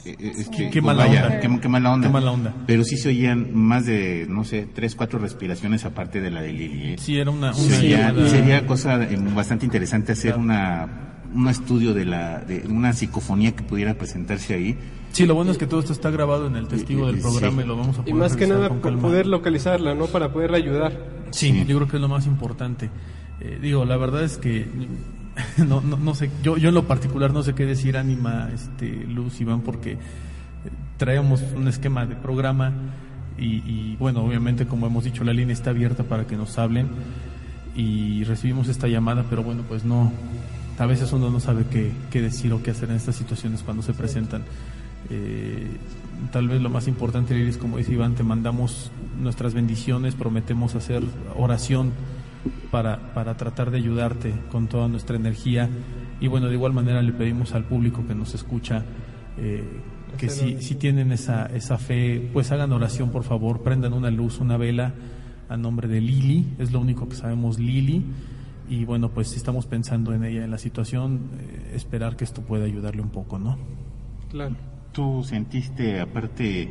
es 0.06 0.50
que, 0.50 0.70
Qué 0.70 0.82
pues, 0.82 0.84
mala 0.84 1.06
vaya, 1.06 1.26
onda. 1.28 1.40
Qué, 1.40 1.60
qué 1.62 1.70
mala 1.70 1.94
onda. 1.94 2.08
Qué 2.08 2.14
mala 2.14 2.32
onda. 2.32 2.54
Pero 2.68 2.84
sí 2.84 2.98
se 2.98 3.08
oían 3.10 3.56
más 3.56 3.86
de, 3.86 4.26
no 4.30 4.44
sé, 4.44 4.68
tres, 4.74 4.96
cuatro 4.96 5.18
respiraciones 5.18 5.86
aparte 5.86 6.20
de 6.20 6.30
la 6.30 6.42
de 6.42 6.52
Lili. 6.52 6.94
¿eh? 6.94 6.96
Sí, 7.00 7.18
era 7.18 7.32
una. 7.32 7.52
una 7.52 7.54
sería, 7.54 8.66
cosa 8.68 9.00
bastante 9.34 9.66
interesante 9.66 10.12
hacer 10.12 10.38
una 10.38 11.13
un 11.34 11.48
estudio 11.48 11.94
de 11.94 12.06
la 12.06 12.40
de 12.40 12.66
una 12.70 12.94
psicofonía 12.94 13.56
que 13.56 13.64
pudiera 13.64 13.94
presentarse 13.96 14.54
ahí 14.54 14.78
Sí, 15.12 15.28
lo 15.28 15.36
bueno 15.36 15.52
es 15.52 15.60
que 15.60 15.68
todo 15.68 15.80
esto 15.80 15.94
está 15.94 16.10
grabado 16.10 16.48
en 16.48 16.56
el 16.56 16.68
testigo 16.68 17.06
del 17.06 17.18
Sí. 17.18 17.22
programa 17.22 17.62
y 17.62 17.68
lo 17.68 17.78
vamos 17.78 17.96
a 17.98 18.02
poder 18.02 18.10
Y 18.16 18.18
más 18.18 18.36
que 18.36 18.48
nada 18.48 18.70
con 18.70 18.98
poder 19.00 19.28
localizarla, 19.28 19.94
¿no? 19.94 20.08
Para 20.08 20.34
poderla 20.34 20.58
ayudar. 20.58 20.92
Sí, 21.30 21.52
Sí. 21.52 21.66
yo 21.68 21.76
creo 21.78 21.88
que 21.88 21.98
es 21.98 22.02
lo 22.02 22.08
más 22.08 22.26
importante. 22.26 22.90
Eh, 23.40 23.60
digo, 23.62 23.86
la 23.86 23.96
verdad 23.98 24.24
es 24.24 24.40
que 24.40 24.66
no, 25.68 25.82
no, 25.82 25.98
no 25.98 26.16
sé, 26.16 26.32
yo, 26.42 26.58
yo 26.58 26.70
en 26.70 26.76
lo 26.76 26.86
particular 26.88 27.32
no 27.32 27.44
sé 27.44 27.54
qué 27.54 27.66
decir, 27.68 27.96
Ánima, 27.96 28.50
este, 28.56 28.88
Luz, 29.08 29.40
Iván, 29.40 29.62
porque 29.62 29.92
eh, 29.94 29.98
traíamos 30.98 31.44
un 31.56 31.68
esquema 31.68 32.08
de 32.08 32.16
programa 32.16 32.72
y, 33.38 33.58
y, 33.70 33.96
bueno, 34.00 34.24
obviamente 34.24 34.66
como 34.66 34.88
hemos 34.88 35.04
dicho, 35.04 35.24
la 35.24 35.34
línea 35.34 35.54
está 35.54 35.70
abierta 35.72 36.04
para 36.04 36.26
que 36.26 36.36
nos 36.38 36.58
hablen 36.58 36.88
y 37.76 38.24
recibimos 38.24 38.68
esta 38.68 38.88
llamada, 38.88 39.26
pero 39.30 39.44
bueno, 39.44 39.64
pues 39.68 39.84
no, 39.86 40.12
a 40.78 40.86
veces 40.86 41.12
uno 41.14 41.30
no 41.30 41.40
sabe 41.40 41.66
qué, 41.70 41.92
qué 42.10 42.22
decir 42.22 42.52
o 42.54 42.64
qué 42.64 42.72
hacer 42.72 42.90
en 42.90 42.96
estas 42.96 43.16
situaciones 43.16 43.62
cuando 43.64 43.84
se 43.84 43.94
presentan. 43.94 44.44
Eh, 45.10 45.68
tal 46.32 46.48
vez 46.48 46.62
lo 46.62 46.70
más 46.70 46.88
importante, 46.88 47.38
Iris, 47.38 47.58
como 47.58 47.78
dice 47.78 47.94
Iván, 47.94 48.16
te 48.16 48.24
mandamos 48.24 48.92
nuestras 49.20 49.54
bendiciones, 49.54 50.16
prometemos 50.16 50.76
hacer 50.76 51.04
oración 51.36 51.92
para, 52.72 53.14
para 53.14 53.38
tratar 53.38 53.72
de 53.72 53.78
ayudarte 53.78 54.34
con 54.52 54.68
toda 54.68 54.88
nuestra 54.88 55.16
energía. 55.16 55.70
Y 56.20 56.28
bueno, 56.28 56.48
de 56.48 56.56
igual 56.56 56.74
manera 56.74 57.02
le 57.02 57.12
pedimos 57.12 57.54
al 57.54 57.66
público 57.66 58.06
que 58.08 58.16
nos 58.16 58.34
escucha 58.34 58.84
eh, 59.38 59.64
que 60.18 60.30
si, 60.30 60.62
si 60.62 60.76
tienen 60.76 61.12
esa, 61.12 61.48
esa 61.48 61.78
fe, 61.78 62.30
pues 62.34 62.52
hagan 62.52 62.72
oración, 62.72 63.10
por 63.10 63.24
favor, 63.24 63.62
prendan 63.62 63.94
una 63.94 64.12
luz, 64.12 64.40
una 64.40 64.58
vela 64.58 64.94
a 65.50 65.58
nombre 65.58 65.88
de 65.88 66.02
Lili, 66.02 66.48
es 66.60 66.72
lo 66.72 66.80
único 66.80 67.10
que 67.10 67.16
sabemos, 67.16 67.60
Lili. 67.60 68.06
Y 68.70 68.86
bueno, 68.86 69.10
pues 69.10 69.28
si 69.30 69.38
estamos 69.38 69.66
pensando 69.66 70.14
en 70.14 70.24
ella, 70.24 70.44
en 70.44 70.52
la 70.52 70.58
situación, 70.58 71.30
eh, 71.40 71.72
esperar 71.76 72.16
que 72.16 72.24
esto 72.24 72.42
pueda 72.42 72.66
ayudarle 72.66 73.02
un 73.02 73.10
poco, 73.10 73.38
¿no? 73.40 73.58
Claro. 74.30 74.56
tú 74.94 75.24
sentiste 75.24 76.00
aparte 76.00 76.70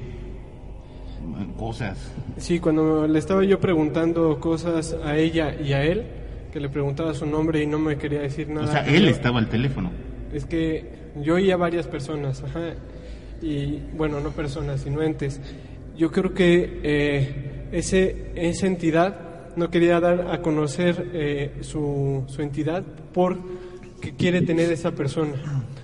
cosas 1.57 1.97
Sí, 2.37 2.59
cuando 2.59 3.07
le 3.07 3.19
estaba 3.19 3.45
yo 3.45 3.61
preguntando 3.61 4.41
cosas 4.41 4.97
a 5.05 5.17
ella 5.17 5.55
y 5.61 5.73
a 5.73 5.83
él, 5.85 6.05
que 6.53 6.59
le 6.61 6.69
preguntaba 6.69 7.15
su 7.15 7.27
nombre 7.27 7.63
y 7.63 7.67
no 7.67 7.79
me 7.79 7.97
quería 7.97 8.21
decir 8.21 8.49
nada. 8.49 8.67
o 8.67 8.73
sea 8.73 8.87
él 8.89 9.05
yo- 9.05 9.09
estaba 9.11 9.39
al 9.39 9.49
teléfono 9.49 9.91
Es 10.33 10.45
que 10.47 10.91
yo 11.23 11.35
oía 11.35 11.57
varias 11.57 11.87
personas, 11.87 12.43
ajá, 12.43 12.75
y 13.43 13.79
bueno, 13.97 14.19
no 14.21 14.31
personas, 14.31 14.81
sino 14.81 15.03
entes. 15.03 15.41
Yo 15.97 16.11
creo 16.11 16.33
que 16.33 16.81
eh, 16.83 17.69
ese, 17.73 18.33
esa 18.35 18.67
entidad 18.67 19.15
no 19.57 19.71
quería 19.71 20.01
dar 20.01 20.29
a 20.31 20.41
conocer 20.43 21.11
eh, 21.13 21.59
su, 21.63 22.25
su 22.27 22.43
entidad 22.43 22.83
porque 23.13 24.15
quiere 24.17 24.43
tener 24.43 24.71
esa 24.73 24.91
persona. 24.93 25.33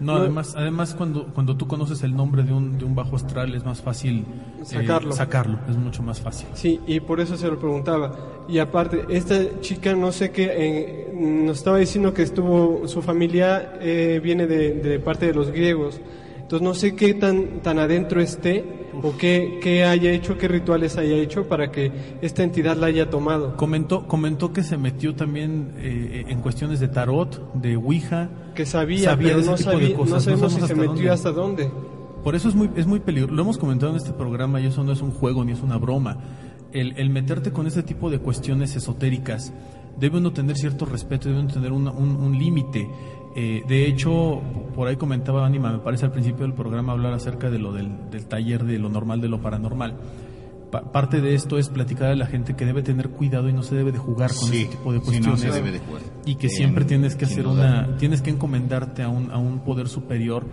No, 0.01 0.15
además, 0.17 0.55
además 0.57 0.95
cuando, 0.95 1.27
cuando 1.35 1.57
tú 1.57 1.67
conoces 1.67 2.03
el 2.05 2.15
nombre 2.15 2.43
de 2.45 2.53
un, 2.53 2.79
de 2.79 2.85
un 2.85 2.95
bajo 2.95 3.17
astral 3.17 3.55
es 3.55 3.65
más 3.65 3.83
fácil 3.83 4.25
eh, 4.61 4.65
Sacarlo. 4.65 5.13
sacarlo, 5.13 5.59
es 5.69 5.77
mucho 5.77 6.03
más 6.03 6.21
fácil. 6.21 6.47
Sí, 6.55 6.81
y 6.87 7.01
por 7.01 7.21
eso 7.21 7.37
se 7.37 7.49
lo 7.49 7.59
preguntaba. 7.59 8.17
Y 8.49 8.59
aparte, 8.59 9.05
esta 9.09 9.61
chica, 9.61 9.95
no 9.95 10.13
sé 10.13 10.31
qué, 10.31 10.51
eh, 10.53 11.13
nos 11.15 11.59
estaba 11.59 11.79
diciendo 11.79 12.15
que 12.15 12.23
estuvo, 12.23 12.87
su 12.87 13.03
familia 13.03 13.75
eh, 13.81 14.21
viene 14.23 14.47
de, 14.47 14.75
de 14.75 14.99
parte 15.01 15.27
de 15.27 15.35
los 15.35 15.51
griegos. 15.51 16.01
Entonces 16.49 16.67
no 16.67 16.73
sé 16.73 16.97
qué 16.97 17.13
tan, 17.13 17.61
tan 17.61 17.79
adentro 17.79 18.23
esté 18.23 18.89
o 19.03 19.19
qué, 19.19 19.61
qué 19.63 19.85
haya 19.85 20.13
hecho, 20.13 20.39
qué 20.39 20.49
rituales 20.49 20.97
haya 20.97 21.15
hecho 21.17 21.47
para 21.47 21.71
que 21.71 21.93
esta 22.23 22.43
entidad 22.43 22.75
la 22.79 22.87
haya 22.87 23.11
tomado. 23.11 23.55
Comentó, 23.59 24.07
comentó 24.07 24.51
que 24.51 24.63
se 24.63 24.79
metió 24.79 25.15
también 25.15 25.75
eh, 25.77 26.25
en 26.27 26.41
cuestiones 26.41 26.81
de 26.81 26.89
tarot, 26.89 27.53
de 27.53 27.77
Ouija. 27.77 28.31
Que 28.55 28.65
sabía, 28.65 29.11
Sabía 29.11 29.35
pero 29.35 29.43
no, 29.45 29.59
sabía, 29.59 29.95
no 29.95 30.07
no 30.07 30.21
sabemos 30.21 30.55
si 30.55 30.63
se 30.63 30.75
metió 30.75 30.95
dónde. 30.95 31.11
hasta 31.11 31.33
dónde. 31.33 31.71
Por 32.25 32.35
eso 32.35 32.49
es 32.49 32.55
muy, 32.55 32.71
es 32.77 32.87
muy 32.87 33.01
peligroso. 33.01 33.35
Lo 33.35 33.43
hemos 33.43 33.59
comentado 33.59 33.93
en 33.93 33.99
este 33.99 34.15
programa 34.15 34.59
y 34.59 34.69
eso 34.69 34.83
no 34.83 34.93
es 34.93 35.03
un 35.03 35.11
juego 35.11 35.45
ni 35.45 35.53
es 35.53 35.61
una 35.61 35.77
broma. 35.77 36.17
El, 36.73 36.97
el 36.97 37.11
meterte 37.11 37.53
con 37.53 37.67
este 37.67 37.83
tipo 37.83 38.09
de 38.09 38.21
cuestiones 38.21 38.75
esotéricas 38.75 39.53
debe 39.99 40.19
uno 40.19 40.33
tener 40.33 40.57
cierto 40.57 40.87
respeto, 40.87 41.29
debe 41.29 41.41
uno 41.41 41.53
tener 41.53 41.73
un, 41.73 41.89
un 41.89 42.39
límite. 42.39 42.89
Eh, 43.41 43.63
de 43.69 43.87
hecho, 43.87 44.43
por 44.75 44.89
ahí 44.89 44.97
comentaba 44.97 45.47
Anima, 45.47 45.71
me 45.71 45.79
parece 45.79 46.05
al 46.07 46.11
principio 46.11 46.43
del 46.45 46.55
programa 46.55 46.93
hablar 46.93 47.13
acerca 47.13 47.51
de 47.51 47.61
lo 47.61 47.73
del, 47.73 48.11
del 48.11 48.25
taller 48.27 48.65
de 48.65 48.79
lo 48.81 48.89
normal 48.89 49.21
de 49.21 49.29
lo 49.29 49.41
paranormal. 49.41 49.95
pa- 50.73 50.83
parte 50.93 51.21
de 51.21 51.35
esto 51.35 51.57
es 51.57 51.69
platicar 51.69 52.11
a 52.11 52.15
la 52.17 52.27
gente 52.27 52.55
que 52.57 52.67
debe 52.67 52.83
tener 52.83 53.09
cuidado 53.11 53.49
y 53.49 53.53
no 53.53 53.63
se 53.63 53.75
debe 53.77 53.91
de 53.93 53.99
jugar 53.99 54.31
con 54.35 54.49
Sí, 54.51 54.63
ese 54.63 54.71
tipo 54.73 54.93
de 54.93 54.99
sí, 54.99 55.05
no 55.07 55.11
cuestiones. 55.13 55.41
se 55.41 55.51
debe 55.53 55.71
de 55.71 55.79
jugar. 55.79 56.03
Y 56.27 56.35
que 56.35 56.49
Eh, 56.49 56.51
siempre 56.51 56.85
tienes 56.85 57.15
que 57.17 57.25
hacer 57.27 57.45
duda. 57.45 57.87
una, 57.87 57.97
tienes 57.97 58.21
que 58.23 58.31
encomendarte 58.31 59.03
a 59.05 59.09
un, 59.09 59.31
a 59.31 59.39
un 59.39 59.61
poder 59.61 59.87
superior. 59.89 60.45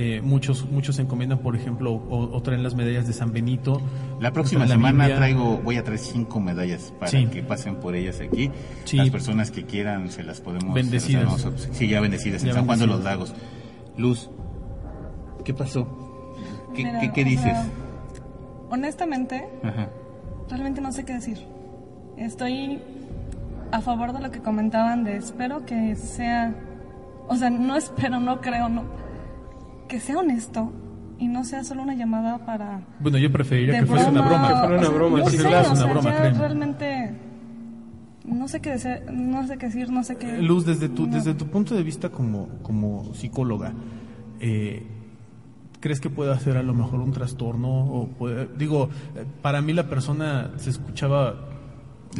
Eh, 0.00 0.20
muchos, 0.22 0.64
muchos 0.70 0.94
se 0.94 1.02
encomiendan, 1.02 1.40
por 1.40 1.56
ejemplo, 1.56 1.90
o, 1.92 2.30
o 2.32 2.40
traen 2.40 2.62
las 2.62 2.76
medallas 2.76 3.08
de 3.08 3.12
San 3.12 3.32
Benito. 3.32 3.82
La 4.20 4.32
próxima 4.32 4.60
la 4.64 4.68
semana 4.68 5.04
Biblia. 5.06 5.16
traigo, 5.16 5.56
voy 5.58 5.76
a 5.76 5.82
traer 5.82 5.98
cinco 5.98 6.38
medallas 6.38 6.94
para 7.00 7.10
Sí. 7.10 7.26
que 7.26 7.42
pasen 7.42 7.76
por 7.80 7.96
ellas 7.96 8.20
aquí. 8.20 8.48
Sí. 8.84 8.96
Las 8.96 9.10
personas 9.10 9.50
que 9.50 9.64
quieran 9.64 10.08
se 10.10 10.22
las 10.22 10.40
podemos 10.40 10.72
Bendecidas. 10.72 11.24
se 11.24 11.30
las 11.30 11.42
damos- 11.44 11.68
Sí, 11.76 11.88
ya 11.88 12.00
bendecidas 12.00 12.42
Ya 12.42 12.50
en 12.50 12.54
San 12.54 12.64
Juan 12.66 12.78
de 12.78 12.86
los. 12.86 13.02
Lagos. 13.02 13.34
Luz, 13.96 14.30
¿qué 15.44 15.52
pasó? 15.52 15.88
¿Qué, 16.76 16.84
Mira, 16.84 17.12
qué- 17.12 17.24
dices? 17.24 17.42
sea, 17.42 17.66
honestamente, 18.70 19.48
Ajá. 19.64 19.88
realmente 20.48 20.80
no 20.80 20.92
sé 20.92 21.04
qué 21.04 21.14
decir. 21.14 21.38
Estoy 22.16 22.80
a 23.72 23.80
favor 23.80 24.12
de 24.12 24.20
lo 24.20 24.30
que 24.30 24.40
comentaban 24.40 25.02
de 25.04 25.16
espero 25.16 25.66
que 25.66 25.96
sea, 25.96 26.54
o 27.28 27.34
sea, 27.36 27.50
no 27.50 27.76
espero, 27.76 28.20
no 28.20 28.40
creo, 28.40 28.68
no, 28.68 28.84
que 29.88 30.00
sea 30.00 30.18
honesto 30.18 30.72
y 31.18 31.26
no 31.28 31.44
sea 31.44 31.64
solo 31.64 31.82
una 31.82 31.94
llamada 31.94 32.44
para 32.46 32.82
Bueno, 33.00 33.18
yo 33.18 33.32
preferiría 33.32 33.80
que 33.80 33.86
fuese 33.86 34.08
una 34.10 34.22
broma. 34.22 34.48
Que 34.48 34.54
fuera 34.54 34.68
una 34.68 34.76
o 34.76 34.80
sea, 34.82 34.90
broma, 34.90 35.18
no 35.18 35.26
sí, 35.30 35.36
sé, 35.36 35.42
claro. 35.42 35.68
o 35.68 35.72
Una 35.72 35.76
sea, 35.80 35.92
broma, 35.92 36.10
ya 36.10 36.30
realmente 36.38 37.14
no 38.24 38.46
sé 38.46 38.60
qué 38.60 38.70
decir, 38.70 39.02
no 39.10 39.46
sé 39.46 39.58
qué 39.58 39.66
decir, 39.66 39.90
no 39.90 40.04
sé 40.04 40.16
qué. 40.16 40.38
Luz, 40.42 40.64
desde 40.66 40.88
tu, 40.88 41.06
no. 41.06 41.14
desde 41.14 41.34
tu 41.34 41.46
punto 41.46 41.74
de 41.74 41.82
vista 41.82 42.10
como, 42.10 42.48
como 42.62 43.12
psicóloga, 43.14 43.72
eh, 44.38 44.86
¿crees 45.80 46.00
que 46.00 46.10
puede 46.10 46.32
hacer 46.32 46.56
a 46.58 46.62
lo 46.62 46.74
mejor 46.74 47.00
un 47.00 47.12
trastorno? 47.12 47.68
O 47.86 48.06
puede- 48.08 48.48
digo, 48.58 48.90
para 49.42 49.60
mí 49.62 49.72
la 49.72 49.88
persona 49.88 50.50
se 50.56 50.70
escuchaba 50.70 51.36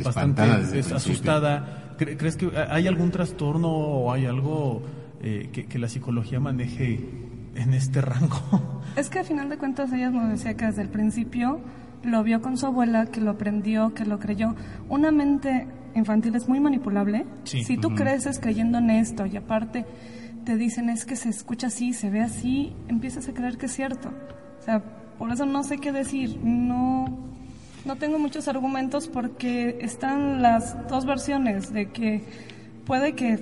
bastante 0.02 0.42
es- 0.78 0.90
asustada. 0.92 1.94
¿Cre- 1.98 2.16
¿Crees 2.16 2.36
que 2.36 2.50
hay 2.70 2.86
algún 2.86 3.10
trastorno 3.10 3.68
o 3.68 4.12
hay 4.12 4.24
algo 4.26 4.82
eh, 5.20 5.50
que, 5.52 5.66
que 5.66 5.78
la 5.78 5.88
psicología 5.88 6.38
maneje 6.40 7.27
en 7.58 7.74
este 7.74 8.00
rango? 8.00 8.82
Es 8.96 9.08
que 9.10 9.20
a 9.20 9.24
final 9.24 9.48
de 9.48 9.58
cuentas 9.58 9.92
ella 9.92 10.10
nos 10.10 10.28
decía 10.28 10.54
que 10.54 10.66
desde 10.66 10.82
el 10.82 10.88
principio 10.88 11.60
lo 12.02 12.22
vio 12.22 12.40
con 12.40 12.56
su 12.56 12.66
abuela, 12.66 13.06
que 13.06 13.20
lo 13.20 13.30
aprendió, 13.32 13.94
que 13.94 14.04
lo 14.04 14.18
creyó. 14.18 14.54
Una 14.88 15.10
mente 15.10 15.66
infantil 15.94 16.34
es 16.34 16.48
muy 16.48 16.60
manipulable. 16.60 17.26
Sí. 17.44 17.64
Si 17.64 17.76
tú 17.76 17.94
creces 17.94 18.38
creyendo 18.38 18.78
en 18.78 18.90
esto 18.90 19.26
y 19.26 19.36
aparte 19.36 19.84
te 20.44 20.56
dicen 20.56 20.88
es 20.88 21.04
que 21.04 21.16
se 21.16 21.28
escucha 21.28 21.66
así, 21.66 21.92
se 21.92 22.10
ve 22.10 22.20
así, 22.20 22.72
empiezas 22.88 23.28
a 23.28 23.34
creer 23.34 23.58
que 23.58 23.66
es 23.66 23.72
cierto. 23.72 24.08
O 24.58 24.62
sea, 24.62 24.82
por 25.18 25.30
eso 25.30 25.46
no 25.46 25.62
sé 25.62 25.78
qué 25.78 25.92
decir. 25.92 26.38
No, 26.42 27.06
no 27.84 27.96
tengo 27.96 28.18
muchos 28.18 28.48
argumentos 28.48 29.08
porque 29.08 29.78
están 29.80 30.42
las 30.42 30.88
dos 30.88 31.04
versiones 31.04 31.72
de 31.72 31.90
que 31.90 32.24
puede 32.84 33.14
que 33.14 33.38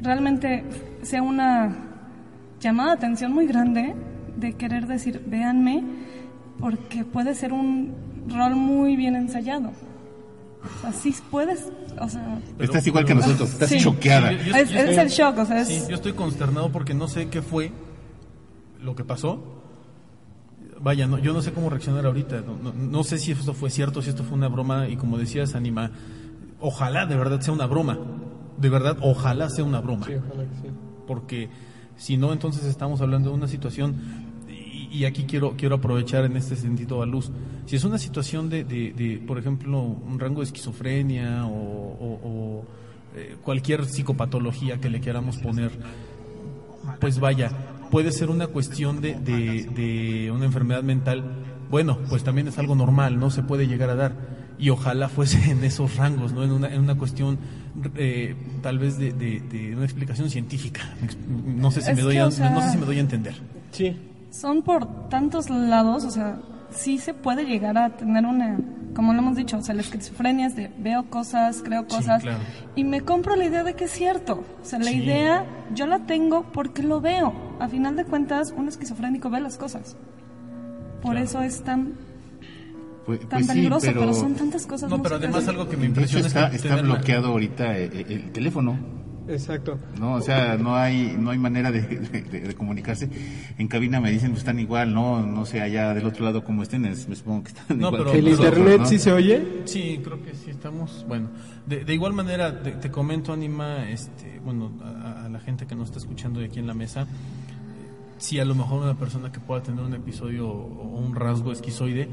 realmente 0.00 0.64
sea 1.02 1.22
una 1.22 1.85
llamada 2.60 2.90
de 2.90 2.96
atención 2.96 3.32
muy 3.32 3.46
grande 3.46 3.94
de 4.36 4.52
querer 4.54 4.86
decir, 4.86 5.22
véanme, 5.26 5.82
porque 6.58 7.04
puede 7.04 7.34
ser 7.34 7.52
un 7.52 7.94
rol 8.28 8.54
muy 8.56 8.96
bien 8.96 9.14
ensayado. 9.16 9.70
O 10.78 10.80
sea, 10.80 10.92
sí 10.92 11.14
puedes, 11.30 11.70
o 12.00 12.08
sea, 12.08 12.40
estás 12.58 12.86
igual 12.86 13.04
que 13.04 13.14
nosotros, 13.14 13.52
estás 13.52 13.68
Sí. 13.68 13.78
choqueada. 13.78 14.32
Yo- 14.32 14.38
yo- 14.38 14.56
es, 14.56 14.70
yo 14.70 14.78
es 14.80 14.88
estoy- 14.90 15.04
el 15.04 15.08
shock, 15.10 15.38
o 15.38 15.44
sea, 15.46 15.60
es... 15.60 15.68
Sí, 15.68 15.82
yo 15.88 15.94
estoy 15.94 16.12
consternado 16.14 16.70
porque 16.72 16.92
no 16.94 17.06
sé 17.08 17.28
qué 17.28 17.40
fue 17.42 17.70
lo 18.80 18.94
que 18.96 19.04
pasó. 19.04 19.42
Vaya, 20.80 21.06
no, 21.06 21.18
yo 21.18 21.32
no 21.32 21.40
sé 21.42 21.52
cómo 21.52 21.70
reaccionar 21.70 22.04
ahorita. 22.06 22.40
No, 22.42 22.56
no- 22.62 22.72
no 22.72 23.04
sé 23.04 23.18
si 23.18 23.32
esto 23.32 23.54
fue 23.54 23.70
cierto, 23.70 24.02
si 24.02 24.10
esto 24.10 24.24
fue 24.24 24.36
una 24.36 24.48
broma. 24.48 24.88
Y 24.88 24.96
como 24.96 25.18
decías, 25.18 25.54
Anima, 25.54 25.90
ojalá 26.60 27.06
de 27.06 27.16
verdad 27.16 27.40
sea 27.40 27.54
una 27.54 27.66
broma. 27.66 27.98
De 28.58 28.68
verdad, 28.68 28.96
ojalá 29.00 29.48
sea 29.50 29.64
una 29.64 29.80
broma. 29.80 30.06
Sí, 30.06 30.14
ojalá 30.14 30.44
que 30.48 30.54
sí. 30.56 30.74
Porque 31.06 31.48
si 31.96 32.16
no, 32.16 32.32
entonces 32.32 32.64
estamos 32.64 33.00
hablando 33.00 33.30
de 33.30 33.36
una 33.36 33.48
situación. 33.48 33.96
Y, 34.48 35.04
aquí 35.04 35.24
quiero, 35.24 35.56
quiero 35.56 35.76
aprovechar 35.76 36.24
en 36.24 36.36
este 36.36 36.56
sentido 36.56 37.02
a 37.02 37.06
luz. 37.06 37.30
Si 37.66 37.76
es 37.76 37.84
una 37.84 37.98
situación 37.98 38.48
de, 38.48 38.64
de, 38.64 39.22
por 39.26 39.38
ejemplo, 39.38 39.80
un 39.82 40.18
rango 40.18 40.40
de 40.40 40.46
esquizofrenia 40.46 41.46
o, 41.46 42.64
eh, 43.14 43.36
cualquier 43.42 43.84
psicopatología 43.84 44.78
que 44.78 44.88
le 44.88 45.00
queramos 45.00 45.36
poner, 45.38 45.70
pues 47.00 47.18
vaya, 47.18 47.50
puede 47.90 48.12
ser 48.12 48.30
una 48.30 48.46
cuestión 48.46 49.00
de, 49.00 49.14
de 49.14 50.30
una 50.30 50.46
enfermedad 50.46 50.82
mental, 50.82 51.24
bueno, 51.70 51.98
pues 52.08 52.22
también 52.24 52.48
es 52.48 52.58
algo 52.58 52.74
normal, 52.74 53.18
¿no? 53.18 53.30
Se 53.30 53.42
puede 53.42 53.66
llegar 53.66 53.90
a 53.90 53.96
dar. 53.96 54.35
Y 54.58 54.70
ojalá 54.70 55.08
fuese 55.08 55.50
en 55.50 55.62
esos 55.64 55.96
rangos, 55.96 56.32
¿no? 56.32 56.42
En 56.42 56.52
una, 56.52 56.68
en 56.68 56.80
una 56.80 56.96
cuestión 56.96 57.38
eh, 57.96 58.34
tal 58.62 58.78
vez 58.78 58.96
de, 58.98 59.12
de- 59.12 59.40
de 59.40 59.74
una 59.76 59.84
explicación 59.84 60.30
científica. 60.30 60.80
No 61.46 61.70
sé 61.70 61.82
si 61.82 61.92
me 61.92 62.00
doy 62.02 62.14
que, 62.14 62.20
a, 62.20 62.26
o 62.26 62.30
sea- 62.30 62.50
no 62.50 62.62
sé 62.62 62.70
si 62.70 62.78
me 62.78 62.86
doy 62.86 62.96
a 62.96 63.00
entender. 63.00 63.34
Sí, 63.72 63.94
son 64.30 64.62
por 64.62 65.08
tantos 65.10 65.50
lados, 65.50 66.04
o 66.04 66.10
sea, 66.10 66.38
sí 66.70 66.96
se 66.98 67.12
puede 67.12 67.44
llegar 67.44 67.76
a 67.76 67.90
tener 67.96 68.24
una, 68.24 68.56
como 68.94 69.12
lo 69.12 69.18
hemos 69.18 69.36
dicho, 69.36 69.58
o 69.58 69.62
sea, 69.62 69.74
la 69.74 69.82
esquizofrenia 69.82 70.46
es 70.46 70.56
de 70.56 70.70
veo 70.78 71.04
cosas, 71.10 71.60
creo 71.62 71.82
Sí, 71.82 71.88
cosas, 71.96 72.22
claro. 72.22 72.38
y 72.74 72.84
me 72.84 73.02
compro 73.02 73.36
la 73.36 73.44
idea 73.44 73.62
de 73.62 73.74
que 73.74 73.84
es 73.84 73.90
cierto. 73.90 74.42
O 74.62 74.64
sea, 74.64 74.78
la 74.78 74.86
Sí. 74.90 74.96
idea 75.02 75.44
yo 75.74 75.86
la 75.86 75.98
tengo 76.06 76.44
porque 76.52 76.82
lo 76.82 77.02
veo. 77.02 77.34
A 77.60 77.68
final 77.68 77.94
de 77.96 78.04
cuentas, 78.06 78.54
un 78.56 78.68
esquizofrénico 78.68 79.28
ve 79.28 79.40
las 79.40 79.58
cosas. 79.58 79.96
Por 81.02 81.12
Claro. 81.12 81.24
eso 81.26 81.42
es 81.42 81.62
tan, 81.62 81.92
Pues, 83.06 83.20
tan 83.20 83.28
pues 83.28 83.46
sí, 83.46 83.52
peligroso, 83.52 83.86
pero... 83.86 84.00
pero, 84.00 84.14
son 84.14 84.34
tantas 84.34 84.66
cosas. 84.66 84.90
No, 84.90 85.00
pero 85.00 85.16
además 85.16 85.46
algo 85.48 85.68
que 85.68 85.76
me 85.76 85.82
de 85.88 86.02
hecho 86.02 86.18
impresiona 86.18 86.26
está, 86.26 86.44
es 86.46 86.50
que 86.50 86.56
está 86.56 86.76
la- 86.76 86.82
bloqueado 86.82 87.28
ahorita 87.28 87.78
eh, 87.78 87.90
eh, 87.92 88.04
el, 88.08 88.32
teléfono. 88.32 88.76
exacto. 89.28 89.78
No, 89.98 90.14
o 90.14 90.20
sea, 90.20 90.56
no 90.56 90.76
hay 90.76 91.16
no 91.18 91.30
hay 91.30 91.38
manera 91.38 91.70
de, 91.70 91.82
de- 91.82 92.40
de 92.40 92.54
comunicarse. 92.54 93.08
En 93.58 93.68
cabina 93.68 94.00
me 94.00 94.10
dicen, 94.10 94.30
pues 94.30 94.40
están 94.40 94.58
igual, 94.58 94.92
no 94.92 95.24
no 95.24 95.46
sé 95.46 95.60
allá 95.60 95.94
del 95.94 96.04
otro 96.06 96.24
lado 96.24 96.42
cómo 96.44 96.62
estén, 96.64 96.84
es- 96.84 97.08
me 97.08 97.14
supongo 97.16 97.44
que 97.44 97.48
están 97.50 97.78
No, 97.78 97.88
igual. 97.88 98.02
pero- 98.02 98.12
que 98.12 98.18
¿El 98.18 98.28
internet 98.28 98.78
¿no? 98.80 98.86
sí 98.86 98.98
se 98.98 99.12
oye? 99.12 99.62
Sí, 99.66 100.00
creo 100.02 100.20
que 100.24 100.34
sí 100.34 100.50
estamos. 100.50 101.04
Bueno, 101.08 101.28
de, 101.66 101.84
de 101.84 101.94
igual 101.94 102.12
manera, 102.12 102.60
te, 102.62 102.72
te 102.72 102.90
comento, 102.90 103.32
Anima, 103.32 103.88
este, 103.88 104.40
bueno, 104.44 104.72
a, 104.82 105.26
a 105.26 105.28
la 105.28 105.38
gente 105.40 105.66
que 105.66 105.74
nos 105.76 105.86
está 105.88 105.98
escuchando 106.00 106.40
de 106.40 106.46
aquí 106.46 106.58
en 106.58 106.66
la 106.66 106.74
mesa, 106.74 107.06
sí, 108.18 108.38
a 108.40 108.44
lo 108.44 108.54
mejor 108.54 108.82
una 108.82 108.94
persona 108.98 109.30
que 109.30 109.40
pueda 109.40 109.62
tener 109.62 109.84
un 109.84 109.94
episodio 109.94 110.48
o 110.48 110.98
un 110.98 111.14
rasgo 111.14 111.52
esquizoide, 111.52 112.08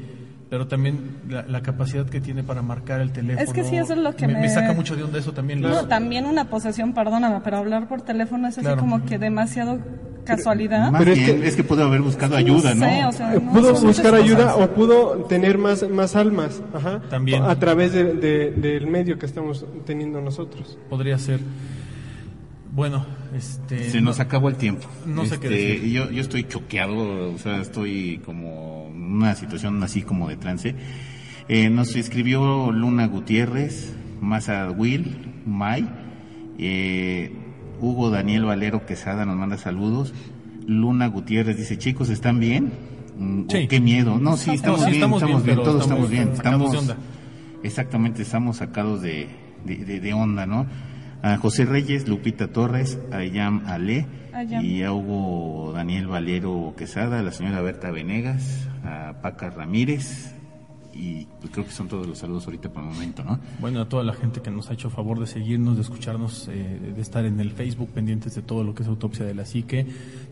pero 0.54 0.68
también 0.68 1.16
la, 1.28 1.42
la 1.48 1.62
capacidad 1.62 2.06
que 2.08 2.20
tiene 2.20 2.44
para 2.44 2.62
marcar 2.62 3.00
el 3.00 3.10
teléfono. 3.10 3.44
Es 3.44 3.52
que 3.52 3.64
sí, 3.64 3.74
eso 3.74 3.94
es 3.94 3.98
lo 3.98 4.14
que 4.14 4.28
me, 4.28 4.34
me- 4.34 4.48
saca 4.48 4.72
mucho 4.72 4.94
de 4.94 5.02
onda 5.02 5.18
eso 5.18 5.32
también. 5.32 5.60
No, 5.60 5.88
también 5.88 6.26
una 6.26 6.44
posesión, 6.44 6.92
perdóname, 6.94 7.40
pero 7.42 7.56
hablar 7.56 7.88
por 7.88 8.02
teléfono 8.02 8.46
es 8.46 8.54
así 8.54 8.60
Claro. 8.64 8.78
como 8.80 9.04
que 9.04 9.18
demasiado 9.18 9.80
casualidad. 10.24 10.92
Más 10.92 11.00
Pero 11.02 11.10
es 11.12 11.18
que- 11.18 11.48
es 11.48 11.56
que 11.56 11.64
pudo 11.64 11.82
haber 11.82 12.02
buscado 12.02 12.36
ayuda, 12.36 12.72
¿no? 12.72 12.86
sé, 12.86 13.04
o 13.04 13.10
sea, 13.10 13.32
no, 13.32 13.50
pudo 13.52 13.74
buscar 13.80 14.14
ayuda 14.14 14.52
cosas. 14.52 14.68
o 14.68 14.74
pudo 14.74 15.10
tener 15.28 15.58
más, 15.58 15.90
más 15.90 16.14
almas 16.14 16.62
ajá, 16.72 17.00
También. 17.10 17.42
a 17.42 17.58
través 17.58 17.92
de- 17.92 18.14
de- 18.14 18.52
del 18.52 18.86
medio 18.86 19.18
que 19.18 19.26
estamos 19.26 19.66
teniendo 19.84 20.20
nosotros. 20.20 20.78
Podría 20.88 21.18
ser. 21.18 21.40
Bueno, 22.72 23.04
este. 23.34 23.90
Se 23.90 24.00
nos 24.00 24.20
acabó 24.20 24.48
el 24.48 24.56
tiempo. 24.56 24.86
No 25.06 25.24
sé 25.26 25.38
qué 25.40 25.46
Este, 25.48 25.58
decir. 25.74 25.90
Yo, 25.92 26.10
yo 26.10 26.20
estoy 26.20 26.44
choqueado, 26.44 27.32
o 27.32 27.38
sea, 27.38 27.60
estoy 27.60 28.20
como 28.24 28.90
en 28.94 29.02
una 29.14 29.34
situación 29.34 29.82
así 29.82 30.02
como 30.02 30.28
de 30.28 30.36
trance. 30.36 30.74
Eh, 31.48 31.68
nos 31.70 31.94
escribió 31.96 32.72
Luna 32.72 33.06
Gutiérrez, 33.06 33.94
Masa 34.20 34.70
Will, 34.70 35.16
May, 35.46 35.86
eh, 36.58 37.32
Hugo 37.80 38.10
Daniel 38.10 38.44
Valero 38.44 38.86
Quesada 38.86 39.26
nos 39.26 39.36
manda 39.36 39.58
saludos. 39.58 40.14
Luna 40.66 41.08
Gutiérrez 41.08 41.56
dice, 41.58 41.76
chicos, 41.76 42.08
¿están 42.08 42.40
bien? 42.40 42.72
Mm, 43.18 43.42
Sí. 43.50 43.66
qué 43.68 43.80
miedo. 43.80 44.18
No, 44.18 44.36
sí, 44.36 44.48
No, 44.48 44.54
estamos 44.54 44.80
sí, 44.80 44.84
bien, 44.86 44.94
estamos 44.96 45.22
estamos, 45.22 45.44
bien, 45.44 45.56
bien, 45.56 45.64
todos 45.66 45.82
estamos 45.82 46.10
bien. 46.10 46.28
Estamos, 46.32 46.94
exactamente, 47.62 48.22
estamos 48.22 48.56
sacados 48.58 49.02
de, 49.02 49.28
de, 49.64 49.76
de- 49.84 50.00
de 50.00 50.12
onda, 50.14 50.46
¿no? 50.46 50.66
A 51.24 51.38
José 51.38 51.64
Reyes, 51.64 52.06
Lupita 52.06 52.48
Torres, 52.48 52.98
a 53.10 53.16
Ayam 53.16 53.62
Ale 53.66 54.06
Ayam. 54.34 54.62
y 54.62 54.82
a 54.82 54.92
Hugo 54.92 55.72
Daniel 55.72 56.06
Valero 56.06 56.74
Quesada, 56.76 57.20
a 57.20 57.22
la 57.22 57.32
señora 57.32 57.62
Berta 57.62 57.90
Venegas, 57.90 58.68
a 58.84 59.22
Paca 59.22 59.48
Ramírez 59.48 60.34
y 60.92 61.26
pues 61.40 61.50
creo 61.50 61.64
que 61.64 61.72
son 61.72 61.88
todos 61.88 62.06
los 62.06 62.18
saludos 62.18 62.44
ahorita 62.44 62.68
por 62.70 62.82
el 62.82 62.90
momento, 62.90 63.24
¿no? 63.24 63.40
Bueno, 63.58 63.80
a 63.80 63.88
toda 63.88 64.04
la 64.04 64.12
gente 64.12 64.42
que 64.42 64.50
nos 64.50 64.68
ha 64.68 64.74
hecho 64.74 64.90
favor 64.90 65.18
de 65.18 65.26
seguirnos, 65.26 65.76
de 65.76 65.82
escucharnos, 65.82 66.46
eh, 66.48 66.92
de 66.94 67.00
estar 67.00 67.24
en 67.24 67.40
el 67.40 67.52
Facebook 67.52 67.88
pendientes 67.88 68.34
de 68.34 68.42
todo 68.42 68.62
lo 68.62 68.74
que 68.74 68.82
es 68.82 68.88
autopsia 68.90 69.24
de 69.24 69.32
la 69.32 69.46
psique, 69.46 69.86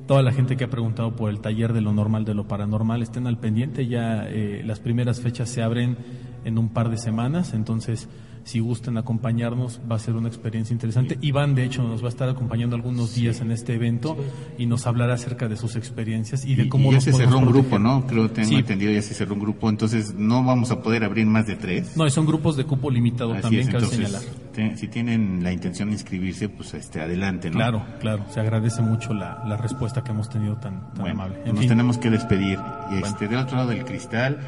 toda 0.07 0.23
la 0.23 0.31
gente 0.31 0.59
que 0.59 0.65
ha 0.65 0.71
preguntado 0.71 1.17
por 1.17 1.31
el 1.31 1.41
taller 1.41 1.73
de 1.73 1.81
lo 1.81 1.95
normal, 1.95 2.27
de 2.27 2.35
lo 2.35 2.47
paranormal, 2.47 3.01
estén 3.01 3.27
al 3.27 3.39
pendiente, 3.39 3.87
ya 3.87 4.29
eh, 4.29 4.63
las 4.63 4.79
primeras 4.79 5.23
fechas 5.23 5.49
se 5.49 5.63
abren 5.63 5.97
en 6.45 6.59
un 6.59 6.69
par 6.69 6.91
de 6.91 6.99
semanas, 6.99 7.55
entonces 7.55 8.11
si 8.45 8.59
gustan 8.59 8.97
acompañarnos 8.99 9.81
va 9.91 9.97
a 9.97 9.99
ser 9.99 10.15
una 10.17 10.27
experiencia 10.29 10.75
interesante. 10.75 11.17
Iván, 11.21 11.55
de 11.55 11.65
hecho, 11.65 11.83
nos 11.83 12.03
va 12.03 12.07
a 12.07 12.09
estar 12.09 12.29
acompañando 12.29 12.75
algunos 12.75 13.15
días 13.15 13.41
en 13.41 13.53
este 13.53 13.75
evento 13.75 14.17
y 14.59 14.67
nos 14.67 14.87
hablará 14.87 15.15
acerca 15.15 15.49
de 15.49 15.57
sus 15.57 15.77
experiencias 15.77 16.45
y 16.45 16.55
de 16.57 16.69
cómo 16.69 16.91
y 16.91 16.95
ya 16.95 17.01
se 17.01 17.13
cerró 17.13 17.39
un 17.39 17.45
proteger. 17.45 17.63
grupo, 17.71 17.79
¿no? 17.79 18.07
Creo 18.07 18.31
tengo 18.31 18.49
Sí. 18.49 18.55
entendido, 18.57 18.91
ya 18.93 19.01
se 19.03 19.15
cerró 19.15 19.35
un 19.35 19.41
grupo, 19.41 19.71
entonces 19.71 20.15
no 20.15 20.43
vamos 20.43 20.71
a 20.73 20.83
poder 20.83 21.05
abrir 21.05 21.27
más 21.27 21.47
de 21.47 21.55
tres. 21.57 21.97
No, 21.97 22.07
y 22.07 22.11
son 22.11 22.27
grupos 22.27 22.57
de 22.57 22.65
cupo 22.65 22.91
limitado 22.91 23.33
Así 23.33 23.43
también, 23.43 23.63
es, 23.63 23.69
cabe 23.69 23.85
entonces, 23.85 24.09
señalar. 24.09 24.23
te- 24.53 24.77
si 24.77 24.89
tienen 24.89 25.43
la 25.45 25.53
intención 25.53 25.89
de 25.89 25.95
inscribirse, 25.95 26.49
pues 26.49 26.75
este, 26.75 27.01
adelante, 27.01 27.49
¿no? 27.49 27.57
Claro, 27.57 27.85
claro, 28.01 28.25
se 28.31 28.41
agradece 28.41 28.83
mucho 28.83 29.15
la, 29.15 29.43
la 29.47 29.57
respuesta 29.57 30.03
que 30.03 30.11
hemos 30.11 30.29
tenido 30.29 30.57
tan, 30.57 30.81
tan 30.95 31.01
Bueno, 31.03 31.23
amable. 31.23 31.39
En 31.45 31.51
nos 31.53 31.61
fin, 31.61 31.69
tenemos 31.69 31.97
que 31.99 32.11
despedir. 32.11 32.59
Y 32.91 33.03
este, 33.03 33.29
del 33.29 33.39
otro 33.39 33.57
lado 33.57 33.69
del 33.71 33.85
cristal, 33.85 34.39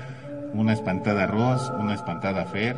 una 0.52 0.72
espantada 0.72 1.26
Ros, 1.26 1.72
una 1.80 1.94
espantada 1.94 2.44
Fer. 2.46 2.76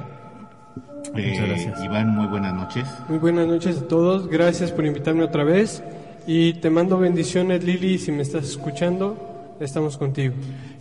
Eh, 1.14 1.44
gracias. 1.46 1.84
Iván, 1.84 2.08
muy 2.10 2.26
buenas 2.26 2.54
noches. 2.54 2.86
Muy 3.08 3.18
buenas 3.18 3.46
noches 3.46 3.78
a 3.78 3.88
todos, 3.88 4.28
gracias 4.28 4.72
por 4.72 4.84
invitarme 4.84 5.22
otra 5.22 5.44
vez 5.44 5.82
y 6.26 6.54
te 6.54 6.70
mando 6.70 6.98
bendiciones 6.98 7.62
Lili, 7.64 7.98
si 7.98 8.10
me 8.10 8.22
estás 8.22 8.44
escuchando, 8.44 9.56
estamos 9.60 9.96
contigo. 9.96 10.34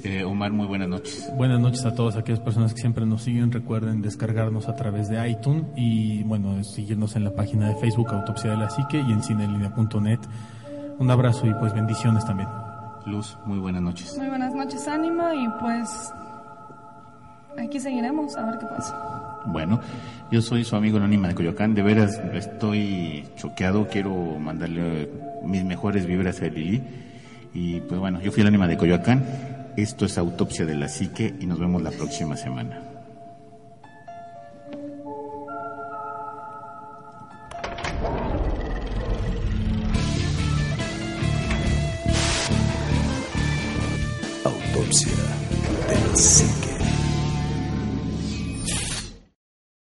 Eh, 0.04 0.24
Omar, 0.24 0.52
muy 0.52 0.66
buenas 0.68 0.88
noches. 0.88 1.32
Buenas 1.38 1.60
noches 1.60 1.86
a 1.86 1.94
todas 1.94 2.16
aquellas 2.18 2.40
personas 2.40 2.74
que 2.74 2.82
siempre 2.82 3.06
nos 3.06 3.24
siguen. 3.24 3.52
Recuerden 3.52 4.02
descargarnos 4.02 4.68
a 4.68 4.76
través 4.76 5.08
de 5.10 5.30
iTunes 5.30 5.66
y 5.76 6.24
bueno, 6.24 6.64
seguirnos 6.64 7.16
en 7.16 7.24
la 7.24 7.32
página 7.32 7.70
de 7.70 7.76
Facebook 7.76 8.12
Autopsia 8.12 8.52
de 8.52 8.58
la 8.58 8.70
Psique 8.70 8.98
y 8.98 9.12
en 9.12 9.22
cinelinea.net. 9.22 10.20
Un 10.98 11.12
abrazo 11.12 11.46
y 11.48 11.54
pues 11.54 11.74
bendiciones 11.74 12.26
también. 12.26 12.50
Luz, 13.06 13.38
muy 13.46 13.60
buenas 13.60 13.82
noches. 13.82 14.18
Muy 14.18 14.28
buenas 14.28 14.54
noches, 14.54 14.88
Ánima, 14.88 15.36
y 15.36 15.48
pues 15.60 16.12
aquí 17.58 17.80
seguiremos 17.80 18.36
a 18.36 18.46
ver 18.46 18.58
qué 18.58 18.66
pasa. 18.66 19.25
Bueno, 19.48 19.80
yo 20.32 20.42
soy 20.42 20.64
su 20.64 20.76
amigo 20.76 20.98
Anónima 20.98 21.28
de 21.28 21.36
Coyoacán. 21.36 21.76
De 21.76 21.82
veras 21.82 22.22
estoy 22.34 23.26
choqueado. 23.36 23.88
Quiero 23.88 24.14
mandarle 24.40 25.10
mis 25.44 25.64
mejores 25.64 26.06
vibras 26.06 26.42
a 26.42 26.48
Lili. 26.48 26.82
Y 27.54 27.82
pues 27.82 28.00
bueno, 28.00 28.22
yo 28.22 28.32
fui 28.32 28.42
el 28.42 28.48
Anónima 28.48 28.68
de 28.68 28.78
Coyoacán. 28.78 29.24
Esto 29.78 30.06
es 30.06 30.18
Autopsia 30.18 30.66
de 30.66 30.76
la 30.76 30.88
Psique 30.88 31.34
y 31.40 31.46
nos 31.46 31.60
vemos 31.60 31.82
la 31.82 31.92
próxima 31.92 32.38
semana. 32.38 32.80
Autopsia 44.44 45.12
de 45.90 46.10
la 46.10 46.16
psique. 46.16 46.75